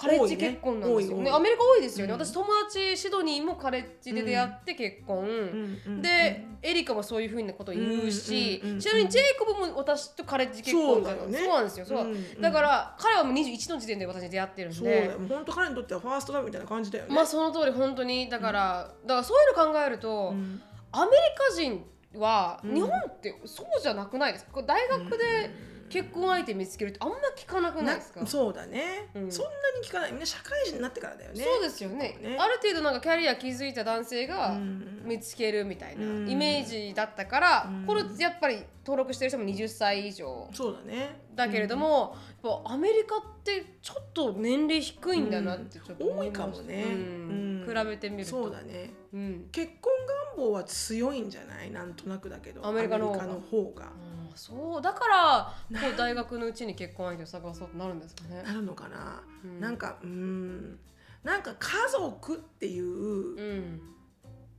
[0.00, 1.16] カレッジ結婚なんですよ。
[1.18, 1.24] ね。
[1.24, 2.24] ねアメリカ多いですよね、うん。
[2.24, 11.38] 私友達シドニーもカレッジで出会って結婚、うんうんで、エリカもそういうふうなこと言うし、ちなみにジェイコブも私とカレッジ結婚だよね。
[11.38, 11.86] そうなんですよ。
[11.86, 12.40] そう、うんうん。
[12.40, 15.18] だから彼はもう21の時点で私に出会ってるんそうだでよ。
[15.18, 17.14] もう本当彼にとってはファーストラブみたいな感じだよね。
[17.14, 18.28] まあその通り本当に。
[18.28, 20.62] だから、だからそういうの考えると、うん。
[20.92, 21.84] アメリカ人
[22.14, 25.50] はうん日本ってそうじゃなくないですか、大学で
[25.90, 29.30] 結婚相手見つけるってあんま聞かなくないですか、なそうだね、うん。
[29.30, 30.12] そんなに聞かない。
[30.12, 31.44] みんな社会人になってからだよね。
[31.44, 32.16] そうですよね。
[32.22, 32.36] ね。
[32.38, 34.86] ある程度なんかキャリア築いた男性がうん。
[35.04, 36.30] 見つけるみたいなうん。
[36.30, 37.86] イメージだったから、うん。
[37.86, 41.20] これやっぱり登録してる人も20歳以上そうだね。
[41.34, 46.84] だけれども、やっぱアメリカってちょっと年齢低いんだなってちょっと思いました、多いかもね。
[46.84, 47.64] うん。
[47.66, 47.84] うん。
[47.84, 48.30] 比べてみると。
[48.30, 48.90] そうだね。
[49.12, 49.92] うん、結婚
[50.36, 51.70] 願望は強いんじゃない？
[51.70, 52.64] なんとなくだけど。
[52.66, 53.90] アメリカの方が
[54.30, 54.82] あーそう。
[54.82, 58.42] だからなこう大学のうちに結婚相手を探そうとなるんですかね。
[58.42, 59.60] なるのかな、うん。
[59.60, 60.78] なんかうん。
[61.22, 63.80] なんか家族っていううん。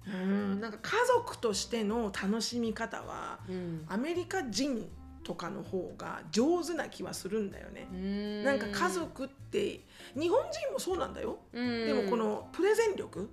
[0.07, 3.85] うんなんか家族としての楽しみ方はうん。
[3.87, 4.89] アメリカ人
[5.23, 7.87] とかの方が上手な気はするんだよね。
[7.91, 8.43] うん。
[8.43, 9.81] なんか家族って
[10.19, 11.37] 日本人もそうなんだよ。
[11.53, 11.85] うん。
[11.85, 13.29] でもこのプレゼン力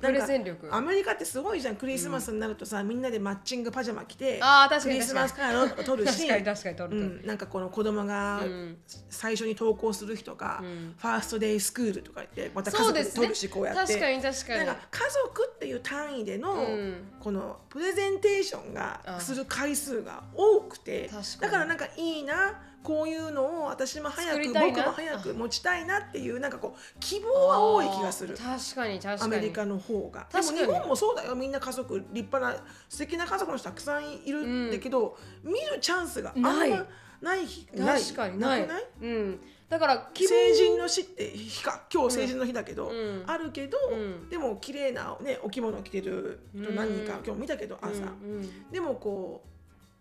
[0.00, 1.76] プレゼン力アメリカってすごいじゃん。
[1.76, 7.00] クリスマスになるとさ、みんなでマッチングパジャマ着てあー確かにクリスマスカードを撮るし確かに確かに取る。
[7.00, 8.76] うん、なんかこの子供がうん。
[9.08, 10.94] 最初に登校する日とか、うん。
[10.98, 13.94] ファーストデイスクールとか言ってまた家族で撮るし、こうやって。
[13.94, 14.66] 確かに確かに。
[14.66, 16.94] なんか家族っていう単位での、うん。
[17.20, 28.36] このプレゼンテーションがあする回数が多くてだからなんかいいなこういうのを私も早く僕も早く持ちたいなっていうなんかこう希望は多い気がする。
[28.36, 29.34] 確かに確かに。
[29.34, 30.28] アメリカの方が。
[30.32, 31.34] でも日本もそうだよ。
[31.34, 32.56] みんな家族立派な
[32.88, 36.86] 素敵な家族の人たくさんいるんだけど、見るチャンスがあんまない。
[37.20, 38.00] ない日ない。
[38.00, 38.84] 確かにないくない？
[39.02, 41.82] うん、だから成人の日って日か。
[41.92, 43.24] 今日成人の日だけど、うん。
[43.26, 44.28] あるけど、うん。
[44.28, 47.24] でも綺麗なねお着物着てる人何人か、うん。
[47.24, 48.02] 今日見たけど朝、うんう
[48.42, 48.70] ん。
[48.70, 49.42] でもこ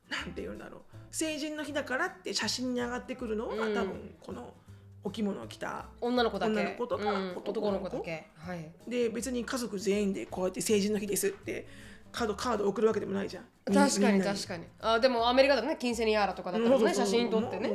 [0.07, 0.81] うなんて言うんだろう
[1.17, 3.47] 成人の日だからって写真に上がってくるの？
[3.47, 3.73] は、うん。
[3.73, 4.53] 多分この
[5.01, 6.51] お着物を着た女の子だけ。
[6.51, 7.31] 女の子とかうん。
[7.37, 8.27] 男男の子の子だけ。
[8.35, 8.69] はい。
[8.85, 11.67] で別に家族全員でこうやって成人の日ですって
[12.15, 13.45] カードカード送るわけでもないじゃん。
[13.65, 14.63] 確かに確かかに。
[14.79, 17.73] あでもアメリカだとねキンセニアーラとかだったらね写真撮ってね。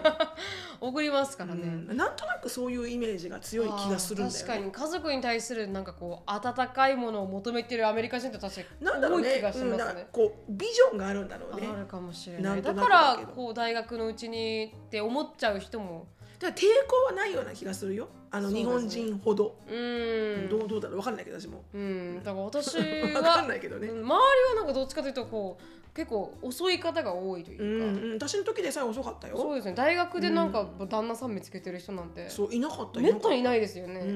[0.80, 1.64] 送りますからね、
[1.94, 4.70] なんとなくそういうイメージが強い気がするんだよ確かに。
[4.72, 9.28] 家族に対するなんかこう温かいものを求めてるアメリカ人って確かになんだろうね。
[9.28, 9.70] 多い気がしうん。
[9.72, 10.08] ますね。
[10.12, 11.68] こうビジョンがあるんだろうね。
[11.70, 16.06] あるかもしれなないだからこう大学のうちにって思っちゃう人も
[16.38, 18.08] だから抵抗はないような気がするよ。
[18.30, 18.70] あのそうですね。
[18.70, 20.48] 日本人ほど、うーん。
[20.48, 20.96] どうどうだろう。
[20.98, 21.64] 分かんないけど私も。
[21.74, 22.16] うん。
[22.22, 29.36] だから私分かはんないけどね、うん周りはなんかどっちかというとこう結構遅い方が多いというか、うんうん、私の時でさえ遅かったよ。
[29.36, 29.74] そうですね。
[29.74, 34.08] 大学でなんか旦那さん見つけてる人なんて、そういなかっためったにいいないですよね、うん。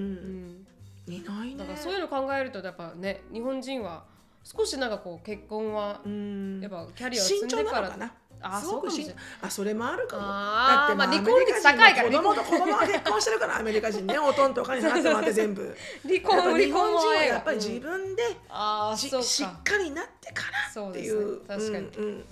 [1.08, 1.12] うん。
[1.12, 1.56] いないね。
[1.56, 4.04] だからそういうの考えるとやっぱね日本人は
[4.44, 6.60] 少しなんかこう結婚はうん。
[6.60, 8.12] やっぱキャリアを積んでから、慎重なのかな
[8.42, 10.22] あすごくしあそれもあるかも。
[10.24, 14.18] あーまあ離婚率高いから子供と子供が結婚してるからアメリカ人ね。
[14.18, 15.76] おとんとお金払ってもらって全部。
[16.06, 20.44] 離婚やっぱ日本人は離婚やっぱり自分でああじそうしっかかりなってか
[20.76, 21.40] らっていう。
[21.46, 21.86] 確かに。
[21.86, 22.24] うん。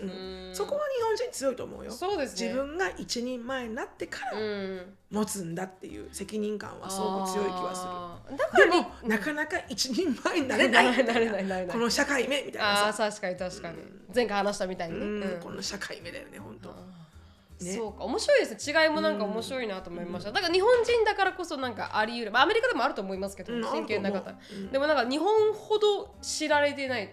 [0.49, 0.55] うん。
[0.55, 1.91] そこは日本人強いと思うよ。
[1.91, 2.49] そうですね。
[2.49, 4.39] 自分が一人前になってから。
[4.39, 7.75] うん持つんだっていう責任感はすごく強い気は
[8.29, 8.37] する。
[8.39, 13.05] だからでもなかなか一人前になれないなれないこの社会目みたいなさ。
[13.05, 13.77] ああ確かに確かに。
[14.15, 15.05] 前回話したみたいにね。
[15.05, 15.41] うんうん。
[15.41, 16.69] この社会目だよね本当。
[17.65, 17.73] ね。
[17.73, 18.83] そうか面白いですね。
[18.83, 24.73] 違いもなんか面白いなと思いました、だから日本人だからこそなんかあり得る、まあ、アメリカでもあると思いますけど、うん真剣な方ううん。
[24.73, 27.13] でもなんか日本ほど知られてない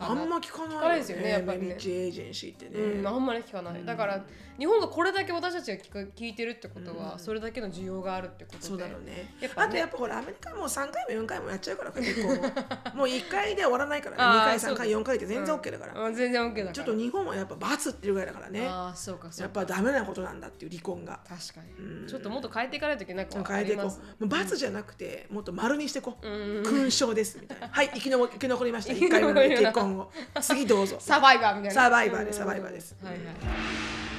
[0.00, 1.68] あんま聞かない聞かないですよねやっぱりね。
[1.70, 4.24] エージェンシーってね、うん、あんまり聞かない、だから
[4.58, 9.32] 日本がこれだけ私たちが聞く聞いてるってことは、それだけの需要があるってことでそうだろうね。
[9.40, 12.28] やっぱねあとやっぱほらアメリカもう3回も4回もやっちゃうから結構。
[12.98, 14.22] もう1回で終わらないからね。
[14.22, 16.14] あー2回3回そうです4回って全然 OK だから、うん。
[16.14, 16.72] 全然 OK だから。
[16.72, 18.66] ちょっと日本はやっぱ罰っていうぐらいだからね。
[18.66, 21.20] ああそうかそうやかっぱダメなことなんだっていう離婚が。
[21.28, 22.08] 確かに、うん。
[22.08, 23.84] ちょっともっと変えていかないといけないか変えていこう。
[23.86, 23.92] も
[24.22, 26.28] う罰じゃなくてもっと丸にしていこう。
[26.28, 27.68] うん勲章ですみたいな。
[27.70, 28.92] はい生き残生き残りました。
[28.92, 30.10] 1回目の結婚を。
[30.40, 30.96] 次どうぞ。
[30.98, 31.70] サバイバーみたいな。
[31.70, 32.96] サバイバーでサバイバーです。
[33.00, 34.17] はいはい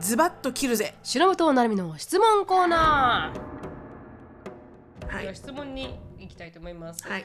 [0.00, 0.94] ズバッと切るぜ。
[1.02, 5.22] しのぶとなるみの質問コーナー、はい。
[5.22, 7.24] では質問に行きたいと思います、はい。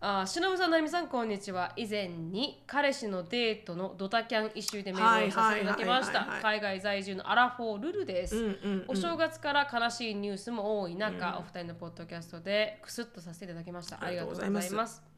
[0.00, 1.72] あーしのぶさんなるみさんこんにちは。
[1.76, 6.26] 以前に彼氏のデートのドタキャンイシューでメールをさせていただきました。
[6.40, 13.96] 海外在住のアラフォールルです、うんうんうんお正月から悲しいニュースも多い中、お二人のポッドキャストでクスッとさせていただきました。
[13.96, 15.09] あありがとうございます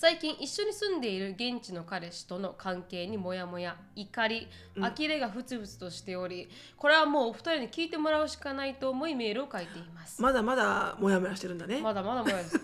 [0.00, 4.46] 最近一緒に住んでいる現地の彼氏との関係にモヤモヤ怒り
[4.78, 10.22] 呆れがふつふつとしておりこれはもうお二人に聞いてもらうしかないと思いメールを書いています。
[10.22, 11.80] まだまだモヤモヤしてるんだね。
[11.80, 12.60] まだまだもやです、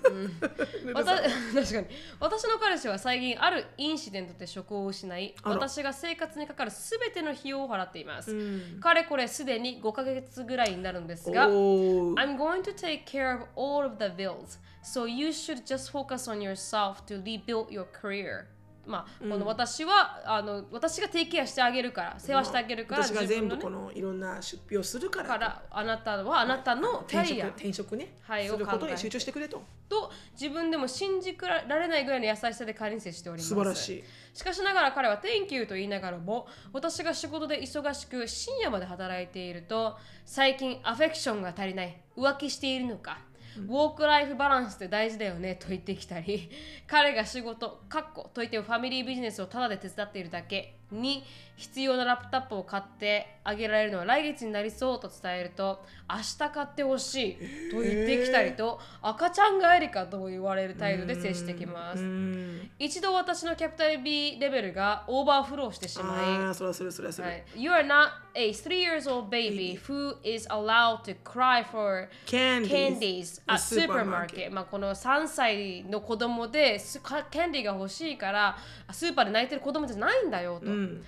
[0.84, 1.86] うん、 わた 確かに。
[2.20, 8.80] 私の彼氏は最近あるインシデントで職を失い私が生活にかかるすべての費用を払っています、うん。
[8.80, 16.28] かれこれすでに5ヶ月ぐらいになるんですが I'm going to take care of all of the bills so you should just focus
[16.28, 18.46] on yourself to rebuild your career.
[18.86, 25.28] まあ、この私はあの私がテイクケアしてあげるから世話してあげるから私が全部このいろんな出費をするから。
[25.28, 29.62] からあなたはあなたのキャリア転職ね、はいすることに集中してくれと。
[29.88, 33.48] と自分でも信じられないぐらいの優しさで仮に接しております。
[33.48, 34.04] 素晴らしい。
[34.34, 42.00] しかしながら彼は Thank you と言いながらも私が仕事で忙しく深夜まで働いていると最近アフェクションが足りない。
[42.16, 43.18] 浮気しているのか
[43.56, 46.50] ウォークライフバランスって大事だよねと言ってきたり。
[46.86, 50.78] 彼が仕事かっこといってファミリービジネスをただで手伝っているだけ。
[50.92, 51.24] に
[51.56, 62.02] 必要なラップトップを買ってあげられるのは来月になりそうと伝えると明日買ってほしいと言ってきたりと赤ちゃん帰りかとも言われる態度で接してきます。
[62.02, 67.34] うん一度私のキャピタル B レベルがオーバーフローしてしまいそれはそれそれはそれ、は。
[67.34, 73.60] い、You are not a three years old baby who is allowed to cry for Candies at
[73.60, 74.50] supermarket.
[74.50, 78.58] まあこの3歳の子供でキャンディーが欲しいから
[78.90, 81.03] スーパーで泣いてる子供じゃないんだよと、うん、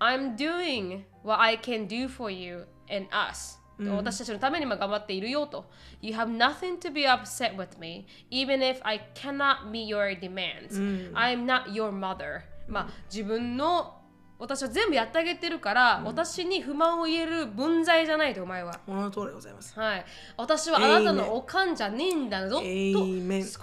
[0.00, 5.66] I'm doing what I can do for you and us、私たちのために今頑張っているよと
[6.00, 11.44] You have nothing to be upset with me even if I cannot meet your demands、I'm
[11.44, 13.99] not your mother まあ自分の
[14.41, 18.79] 私は全部やってあげてるから、私に不満を言える分際じゃないとお前は。
[18.87, 19.79] この通りでございます。
[19.79, 22.65] はい、私はあなたのおかんじゃねえんだぞと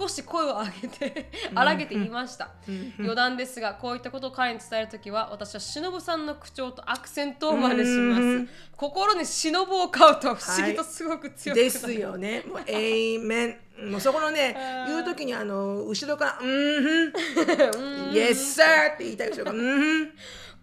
[0.01, 2.51] 少し声を上げて荒げて言いました、
[2.97, 8.69] 余談ですがこういったことを彼に伝えるときは私は忍さんの口調とアクセントを真似します。
[8.77, 12.45] 心に忍を買うと不思議とすごく強くなる、ですよね。
[12.47, 13.59] もうエイメン
[13.91, 14.57] もうそこのね
[14.89, 17.13] 言うときにあの後ろから「うんふん。
[18.11, 20.13] Yes sir」って言いたい後ろから「うんふん」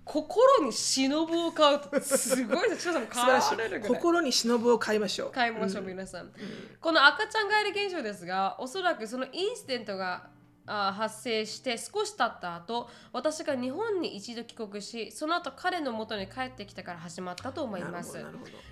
[0.06, 2.84] 心に忍を買うとすごいです。
[2.94, 3.92] さんも買われるぐらい。
[3.92, 6.32] い心に忍を買いましょう買いましょう、皆さん。
[6.80, 10.30] この赤ちゃん帰り現象ですが、おそらくそのインシデントが
[10.68, 18.24] あー発生して少し経った後、私が日本に一度帰国し、その後彼の元に帰ってきたから始まったと思います。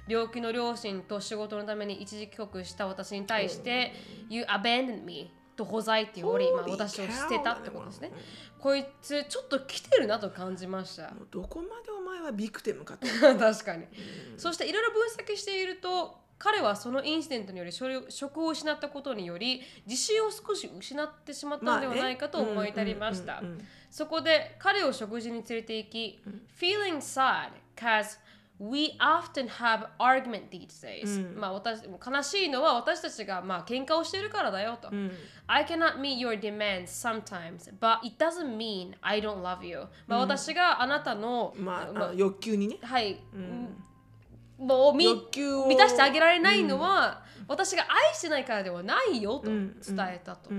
[0.08, 3.94] 病気の両親と仕事のために一時帰国した私に対して、
[4.30, 8.12] You abandoned me とほざいており、まあ、私を捨てたってことですね。
[8.60, 11.12] こいつちょっと来てるなと感じました。
[11.32, 13.08] どこまでお前はビクテムかと。
[13.38, 13.86] 確かに、
[14.38, 23.39] そしていろいろ分析していると彼はそのインシデントにより職職を失ったことにより自信を少し失ってしまったのではないかと思い至りました。
[23.39, 26.20] うんうんうんうんそこで彼を食事に連れて行き、
[26.60, 28.18] Feeling sad cause
[28.60, 34.89] We often have argument these days、まあ私悲しいのは私たちがまあ喧嘩をしているからだよと、
[35.47, 43.20] I cannot meet your demands sometimes but it doesn't mean I don't love you、まあ私があなたの、まあ、あの欲求にねはい、
[44.60, 50.49] もうみ欲求を満たしてあげられないのは、私が愛してないからではないよと伝えたと。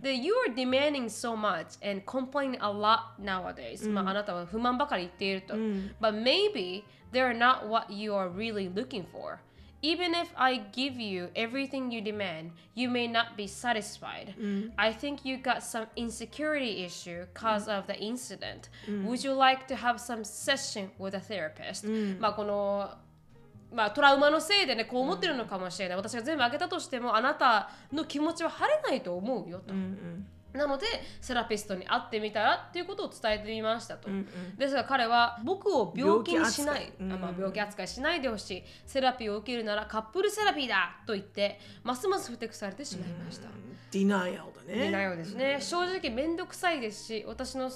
[0.00, 5.54] で、You are demanding so much and complaining a lot nowadays、まああなたは不満ばかり言っていると。
[6.00, 9.39] But maybe they're not what you are really looking for.
[9.83, 14.33] Even if I give you everything you demand, you may not be satisfied.
[14.77, 18.69] I think you got some insecurity issue because of the incident.
[18.87, 21.85] Would you like to have some session with a therapist?
[22.19, 22.89] まあこの
[23.71, 29.73] まあ、トラウマのせいでねこう思ってるのかもしれない、私が全部あげたとしてもあなたの気持ちは晴れないと思うよと、
[30.52, 30.86] なので
[31.20, 34.08] セラピストに会ってみたらっていうことを伝えてみましたと、
[34.58, 36.92] ですが彼は僕を病気にしない。
[36.98, 37.12] 病気扱い。
[37.12, 38.64] あまあ、病気扱いしないでほしい。
[38.86, 40.96] セラピーを受けるならカップルセラピーだ。
[41.06, 43.48] と言ってますますふてくされてしまいました、
[43.90, 44.90] ディナイアルだね。
[44.90, 47.70] なようですね、正直めんどくさいですし私の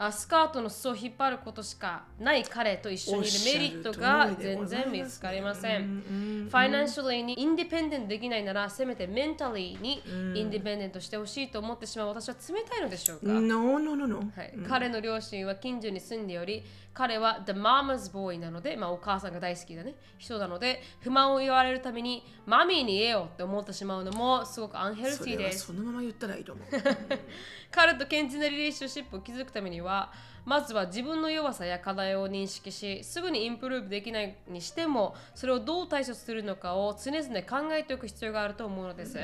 [0.00, 6.02] あスカートの裾を引っ張ることしかない彼と一緒にいるメリットが全然見つかりません。
[6.48, 10.02] ファイナンシャルにインディペンデントできないならせめてメンタリーに
[10.38, 12.08] インディペンデントしてほしいと思ってしまう。
[12.08, 14.18] 私は冷たいのでしょうか、No, no, no, no.
[14.18, 14.54] はい。
[14.68, 16.62] 彼の両親は近所に住んでおり
[16.98, 26.66] 彼は The Mama's Boy なので、まあ、お母さんが大好きな、ね、人なので不満を言われるためにマミーに言えよって思ってしまうのもすごくアンヘルティですそのまま言ったらいいと思う。
[27.70, 30.10] 彼と健全なリレーションシップを築くためには
[30.44, 39.18] まずは自分の弱さや課題を認識しすぐにインプルーブできないにしてもそれをどう対処するのかを常々考えておく必要があると思うのです。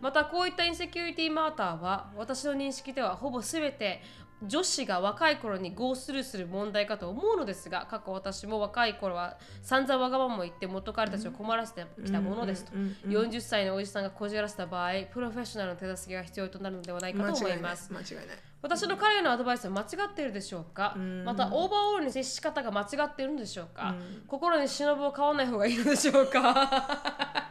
[0.00, 4.02] またこういったインセキュリティマーターは私の認識ではほぼ全て
[4.42, 12.72] 女子が若い頃にゴースルーする問題かと思うのですが過去私も若い頃は散々わがままを言って元彼たちを困らせてきたものですと。
[13.08, 17.70] 40歳のおじさんがこじらせた場合プロフェッショナルの手助けが必要となるのではないかと思いま。
[17.70, 17.92] ますす。
[17.92, 18.36] 間違いない。
[18.60, 20.96] 私の彼へのアドバイスは間違っているでしょうか？
[21.24, 23.94] またオーバーオールに接し方が間違っているのでしょうか、
[24.26, 27.50] 心に忍を買わない方がいいのでしょうか？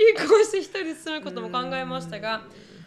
[0.00, 2.42] 引っ越して一人で住むことも考えましたが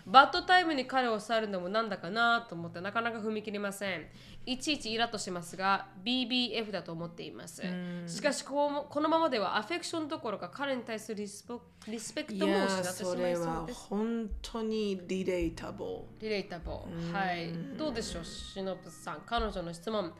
[0.08, 4.06] バッドタイムに彼を去るのもなんだかなと思ってなかなか踏み切りません
[4.46, 7.64] いちいちイラッとしますが BBF だと思っています
[8.08, 11.54] しかしこうこのままではアフェクションどころか彼に対するリスペ
[11.92, 15.90] リスペクいトもや失ってしまそれいそうはです本当にリレータブル。
[16.20, 17.12] リレータボー。
[17.14, 17.52] はい。
[17.78, 19.22] どうでしょう、しのぶさん。
[19.26, 20.14] 彼女の質問。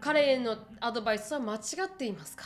[0.00, 2.44] 彼へのアドバイスは間違っていますか？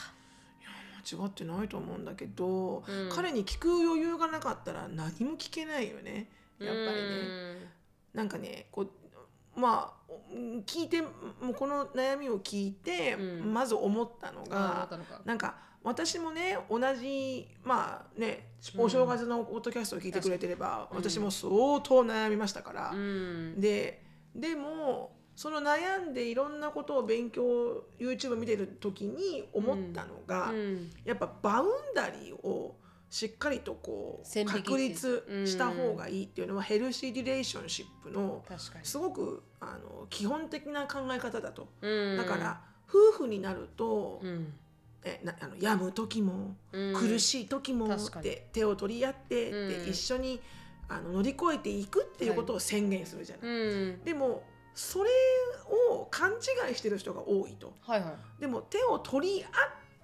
[1.11, 6.29] 間違ってないと思うんだけど、彼に聞く余裕がなかったら何も聞けないよね
[6.61, 7.69] やっぱりね。
[8.15, 11.09] なんかねこうまあうん聞いても
[11.51, 13.53] うこの悩みを聞いて、うん。
[13.53, 14.89] まず思ったのが
[15.25, 21.51] なんか私もね同じまあねお正月のポッドキャストを聞いてくれてれば、私も相
[21.81, 23.61] 当悩みましたから、うん。
[23.61, 24.03] で
[24.35, 30.91] でもその悩んでいろんなことを勉強 YouTube 見てる時に思ったのが、うん。
[31.05, 32.77] やっぱバウンダリーを
[33.11, 38.45] しっかりとこう確立した方がいいっていうのはヘルシーリレーションシップの。
[38.83, 41.69] すごくあの基本的な考え方だと。
[41.81, 44.53] うんだから夫婦になると、うん。
[45.05, 50.41] えなあの病む時も、うん苦しい時もって手を取り合って、うんで一緒に
[50.89, 53.51] あの乗り越えていくっていうことを宣言するじゃない。
[53.51, 54.05] うん。
[54.05, 54.43] でも
[54.75, 55.11] それ
[55.91, 57.75] を勘違いしてる人が多いと。
[57.81, 58.41] はいはい。
[58.41, 59.51] でも手を取り合っ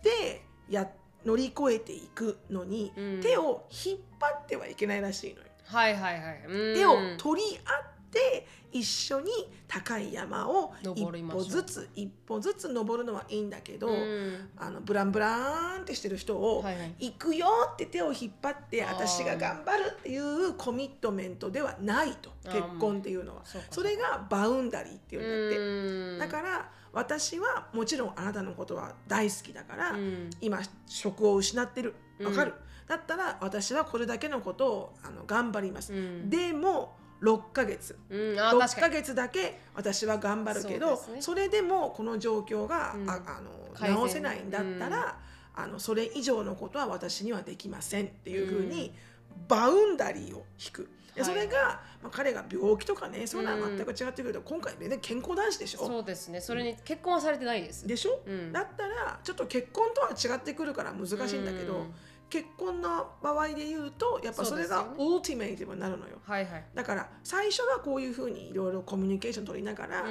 [0.03, 0.89] てや
[1.25, 3.21] 乗り越えていくのに、うん。
[3.21, 5.47] 手を引っ張ってはいけないらしいのよ。
[5.65, 6.45] はいはいはい。
[6.47, 6.75] うん。
[6.75, 9.31] 手を取り合って一緒に
[9.69, 14.51] 高い山を一歩ずつ一歩ずつ登るのはいいんだけど、うん。
[14.57, 22.31] あのブランブラーンってしてる人を、はいはい行くよって手を引っ張って私が頑張るっていうコミットメントではないと。
[22.45, 23.43] 結婚っていうのは。
[23.71, 25.59] それがバウンダリーっていうんだって。
[25.59, 26.19] うん。
[26.19, 30.31] だから私はもちろんあなたのことは大好きだから、うん。
[30.41, 31.95] 今職を失ってる。
[32.23, 36.29] わかる、うんだったら私はこれだけのことをあの頑張ります、うん。
[36.29, 37.99] でも6ヶ月。
[38.11, 38.39] うん。
[38.39, 38.83] あ6確かに。
[38.83, 41.43] ヶ月だけ私は頑張るけどそ,、ね。
[41.43, 43.09] れでもこの状況が、うん。
[43.09, 45.19] ああの直せないんだったら、
[45.55, 48.93] あのそれ以上のことは私にはできませんっていうふうに、
[49.49, 50.89] バウンダリーを引く。
[51.15, 51.31] ではい。
[51.31, 55.87] それが、まあ、彼が病気とかねそういうのは全く違ってくると、今回ね健康男子でしょ？
[55.87, 56.41] そうですね。
[56.41, 57.87] それに結婚はされてないです。
[57.87, 58.53] でしょ、うん。
[58.53, 61.95] だったらちょっと結婚とは違ってくるから難しいんだけど、うん。
[62.31, 66.17] 結婚の場合で言うとやっぱそれがオルティメイティブになるのよ。
[66.25, 66.65] はいはい。
[66.75, 70.09] だから最初はこういうふうにいろいろコミュニケーション取りながら、うん。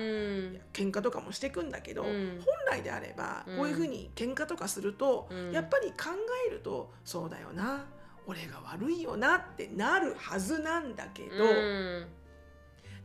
[0.72, 2.42] 喧嘩とかもしていくんだけど、うん。
[2.46, 5.52] 本来であればこういうふうに喧嘩とかすると、うん。
[5.52, 6.12] やっぱり考
[6.48, 7.84] えるとそうだよな
[8.26, 12.08] 俺が悪いよなってなるはずなんだけど、うん。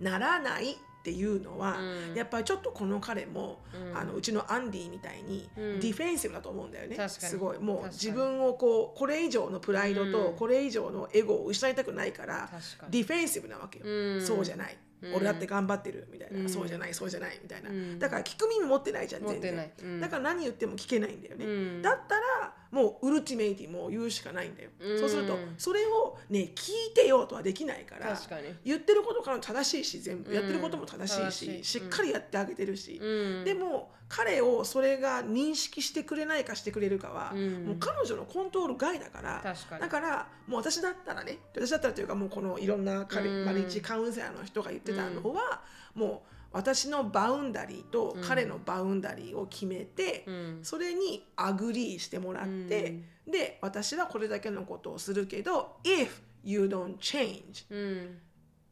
[0.01, 2.15] ならないっていうのは、うん。
[2.15, 3.97] やっぱりちょっとこの彼も、うん。
[3.97, 5.81] あのうちのアンディみたいにうん。
[5.81, 7.59] ディフェンシブだと思うんだよね、すごい。
[7.59, 10.37] もう自分をこうこれ以上のプライドとうん。
[10.37, 12.49] これ以上のエゴを失いたくないから、
[12.91, 14.27] ディフェンシブなわけよ、うん。
[14.27, 15.15] そうじゃない、うん。
[15.15, 16.49] 俺だって頑張ってるみたいな、うん。
[16.49, 17.99] そうじゃないそうじゃないみたいな、うん。
[17.99, 20.01] だから聞く耳持ってないじゃん全然。
[20.01, 21.83] だから何言っても聞けないんだよね、うん。
[21.83, 24.99] だったらもうウルティメイティも言うしかないんだよ、うん。
[24.99, 28.19] そうするとそれをね聞いてよとはできないから
[28.65, 30.37] 言ってることから正しいし全部、うん。
[30.37, 31.31] やってることも正しい正
[31.63, 33.45] ししっかりやってあげてるし、うん。
[33.45, 37.67] でも彼をそれが認識してくれないかしてくれるかは、うん。
[37.67, 45.63] もう彼女のコントロール外だからだからもう私だったらね私だったらというかもうこのいろんな彼、うん marriage counselor の人が言ってたのは、
[45.95, 50.59] もう私の boundary と彼の boundary を決めて、うん。
[50.63, 56.09] それに agree してもらって、で私はこれだけのことをするけど if
[56.43, 58.19] you don't change うん。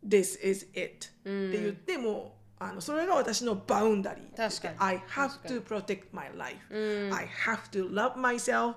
[0.06, 1.48] this is it、うん。
[1.48, 8.74] って言ってもあのそれが私の boundary 確かに I have to protect my life、うん I have to love myself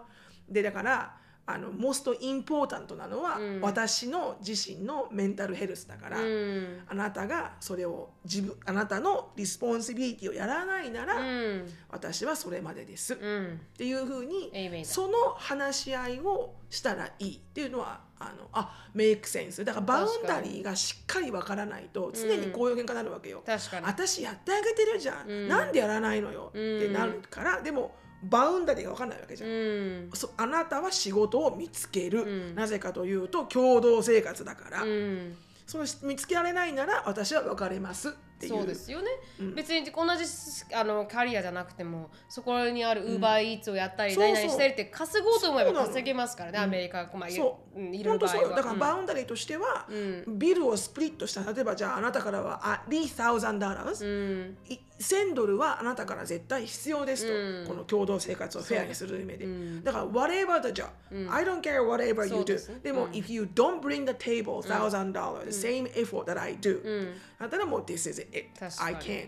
[0.50, 1.16] でだから
[1.52, 3.62] あの most important なのは、うん。
[3.62, 6.82] 私の自身のメンタルヘルスだから、うん。
[6.88, 11.66] あなたがそれを自分あなたの responsibility をやらないなら、うん。
[11.90, 13.60] 私はそれまでです、っうん。
[13.78, 14.52] ていうふうに
[14.86, 23.86] その話し合いをしたらいいっていうのはあのあメイクセンスだからバウンダリーがしっかりわからないと常にこういう喧嘩になるわけよ、確かに。
[23.86, 25.48] 私やってあげてるじゃん。
[25.48, 26.50] なんでやらないのよ？
[26.50, 30.10] ってなるから、でもバウンダリーが分かんないわけじゃん、うん。
[30.14, 32.56] そあなたは仕事を見つける、うん。
[32.56, 35.38] なぜかというと共同生活だから、うん。
[35.66, 38.54] その見つけられないなら私は別れますっていう。
[38.54, 39.08] そうですよね、
[39.40, 39.56] うん。
[39.56, 40.24] 別に同じ
[40.74, 47.80] あのキャリアじゃなくてもそこにあるウーバーイーツをやったり、何々したりって稼ごうと思えば稼げますからね、うんアメリカ、まあ、いそう。
[47.80, 48.56] うんいる場合は。
[48.56, 50.40] だからバウンダリーとしては、うん。
[50.40, 51.44] ビルをスプリットした。
[51.54, 54.58] 例えばじゃああなたからはあ3000ドル、うん。
[54.68, 63.80] い1000ドルはあなたから絶対必要ですと、うんこの共同生活をフェアにする意味で、うんだから whatever the job、うん I don't care whatever そ you うで do すねでも、うん if you don't
[63.80, 68.94] bring the table thousand dollars、the same effort that I do、うんだったらもう this is it 確か I
[68.96, 69.28] に can't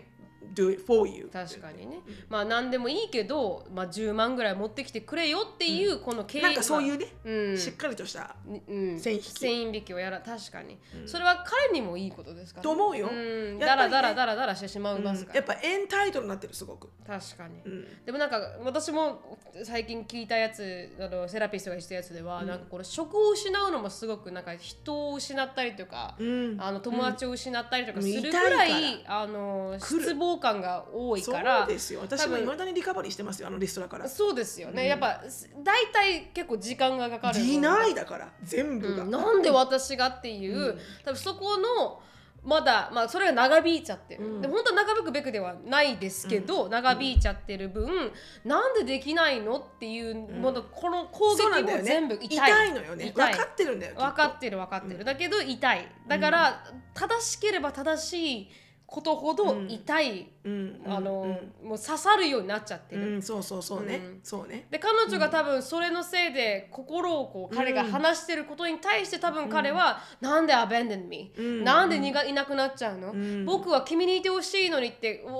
[0.52, 1.28] do it for you.
[1.32, 7.58] 確かにね、まあ何でもいいけど、まあ、10万ぐらい持ってきてくれよっていうこの経営なんかそういうね、うん。
[7.58, 8.36] しっかりとした
[8.68, 9.30] うん、線引き。
[9.30, 13.08] 線引きをやら確かに、それは彼にもいいことですから、と思うよ。
[13.12, 18.04] うん、だらだらだらだらしてしまいますから、やっぱエンタイトルになってるすごく、確かに、うん。
[18.04, 26.56] でもなんか私も最近聞いたやつあのセラピストが言ってたやつでは、なんかこれ職を失うのもすごくなんか人を失ったりとか、うん。
[26.58, 32.00] あの友達を失ったりとかうんするぐらい,、あの失望感が多いそからうですよ。
[32.02, 34.08] 私もいまだにリカバリーしてますよあのリストラから。
[34.08, 35.22] そうですよね、やっぱ
[35.62, 39.10] 大体結構時間がかかるディナイだから全部が、うん。
[39.10, 42.02] なんで私がっていう、多分そこの
[42.44, 44.40] まだ、まあ、それが長引いちゃってる、うん。
[44.40, 48.10] で本当は長引くべくではないですけど、長引いちゃってる分、
[48.44, 52.28] なんでできないのっていう、ものこの攻撃も全部痛い。
[52.28, 53.12] 痛いのよね。
[53.14, 55.88] 分かってるんだよ分かってる分かってる、だけど痛い。
[56.08, 56.64] だから、
[56.94, 58.50] 正しければ正しい
[58.86, 61.68] ことほど痛い、うんあのうん。
[61.68, 64.20] もう刺さるようになっちゃってる、うん、そうそうそうね、うん。
[64.22, 64.66] そうね。
[64.70, 71.64] で彼女が多分それのせいで心をこう彼が話してることに対して多分彼は「なんで abandon me、うん。
[71.64, 73.44] なんでにがいなくなっちゃうの、ん。
[73.44, 75.30] 僕は君にいてほしいのに」って彼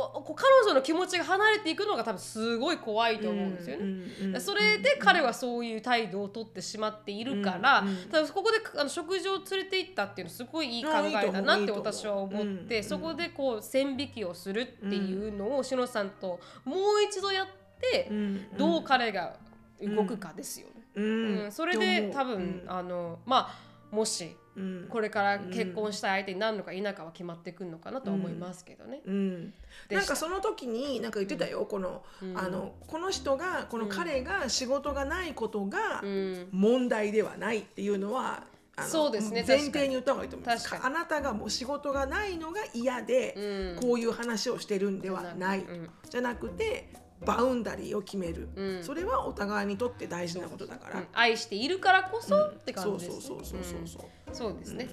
[0.64, 4.38] 女の気持ちが離れていくのが多分すごい怖いと思うんですよね。
[4.40, 7.92] それで彼はそういう態度をとってしまっているから、うん
[8.32, 12.84] ここであの食事を連れて行ったっていうのすごいいい考えだなって私は思って、うん。
[12.84, 16.78] そこでこう線引きをするっていうのをしのさんともう
[17.08, 17.46] 一度やっ
[17.80, 18.56] て、うん。
[18.56, 19.36] どう彼が
[19.80, 20.82] 動くかですよね。
[20.94, 21.38] うん。
[21.44, 21.52] うん。
[21.52, 22.64] それで多分、うん。
[22.66, 24.86] あのまあもしうん。
[24.88, 29.00] これから結婚したい相手になるのか否かは決まってくるのかなとは思いますけどね。
[29.06, 29.54] うん、
[29.90, 36.48] なんかその時になんか言ってたよ、この,、あのこの人がこの彼が仕事がないことがうん。
[36.52, 38.44] 問題ではないっていうのは、
[38.80, 39.44] そうですね。
[39.46, 40.68] 前提に言った方がいいと思います。
[40.68, 43.80] 確かあなたがもう仕事がないのが嫌で、うん。
[43.80, 45.90] こういう話をしてるんではない、うん。
[46.08, 46.88] じゃなくて
[47.24, 48.82] バウンダリーを決める、うん。
[48.82, 51.06] それはお互いにとって大事なことだから、うん。
[51.12, 53.20] 愛しているからこそって感じです、ね。
[53.20, 54.34] そうそうそうそうそうそう、うん。
[54.34, 54.88] そうですね。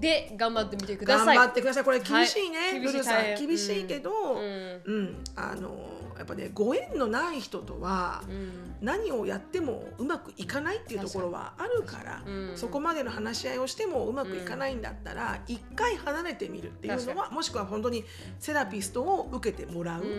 [0.00, 1.38] で頑張ってみてくだ頑さい。
[1.38, 1.84] 張ってください。
[1.84, 2.80] これ厳しいね、はい。
[2.80, 2.96] 厳し
[3.42, 4.82] い厳しいけど、うん。
[4.84, 5.70] うん、あの
[6.16, 8.74] やっぱねご縁のない人とはうん。
[8.80, 12.56] 何をやってもうまくいかないっていうところはあるから、うん。
[12.56, 18.04] そこまでの話し合いをしてもうまくいかないんだったら一、回離れてみるっていうの確はもしくは本当に
[18.38, 20.10] セラピストを受けてもらう、ううん。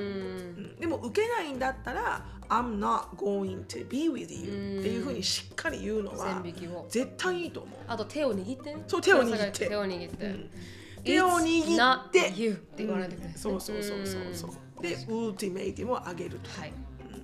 [0.77, 4.79] んでも受けないんだったら「I'm not going to be with you」うん。
[4.79, 6.41] っていうふうにしっかり言うのは
[6.89, 7.79] 絶対いいと思う。
[7.87, 8.83] あと手を握ってね。
[8.87, 10.49] そう手を握って手を握って、うん。
[11.03, 12.33] 手を握って。
[12.35, 13.39] you って言わないといけないうん。
[13.39, 14.81] そうそうそうそうそう。
[14.81, 16.49] でウルティメイティムを上げると。
[16.59, 16.73] はい。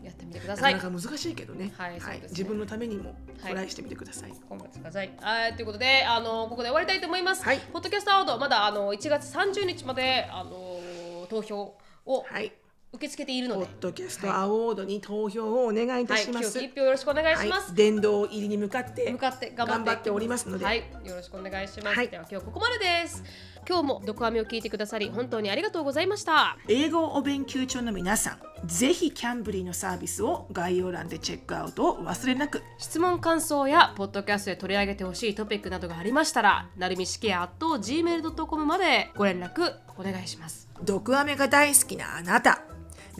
[0.03, 0.73] やってみてください。
[0.73, 1.71] なかなか難しいけどね。
[1.77, 2.27] はいそうですね。
[2.29, 5.11] 自分のためにもはいトライしてみてください、頑張ってください。
[5.21, 7.43] はい、ということで、あのここで終わりたいと思います。
[7.43, 7.59] はい。
[7.71, 12.51] ポッドキャストアワードまだあの1月30日まであの投票をはい
[12.93, 17.71] 受け付けているので、ポッドキャストアワードに投票をお願いいたはい、します、今日一票よろしくお願いします。
[17.71, 19.85] はい、殿堂入りに向かって向かって頑張って。
[19.85, 21.97] 頑張っておりますので、はい、よろしくお願いします。
[21.97, 22.09] はい。
[22.09, 23.23] では今日ここまでです。
[23.65, 26.57] 今日も毒アメを聞いてくださり本当にありがとうございました。
[26.67, 32.61] 英語お勉強中の皆さんぜひキャンブリーのサービスを概要欄でチェックアウトをお忘れなく。
[32.77, 40.67] 質問感想やポッドキャストで取り上げてほしいトピックなどがありましたら、なるみしきや gmail.com までご連絡お願いします。
[40.83, 42.63] 毒アメが大好きなあなた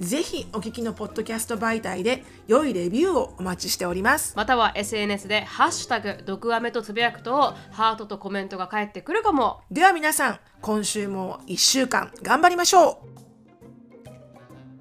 [0.02, 4.34] ぜひお聞きのポッドキャスト媒体で良いレビューをお待ちしております。
[4.36, 9.62] または SNS で「ハッシュタグ毒アメ」とつぶやくとハートとコメントが返ってくるかも。
[9.70, 13.11] では皆さん今週も1週間頑張りましょう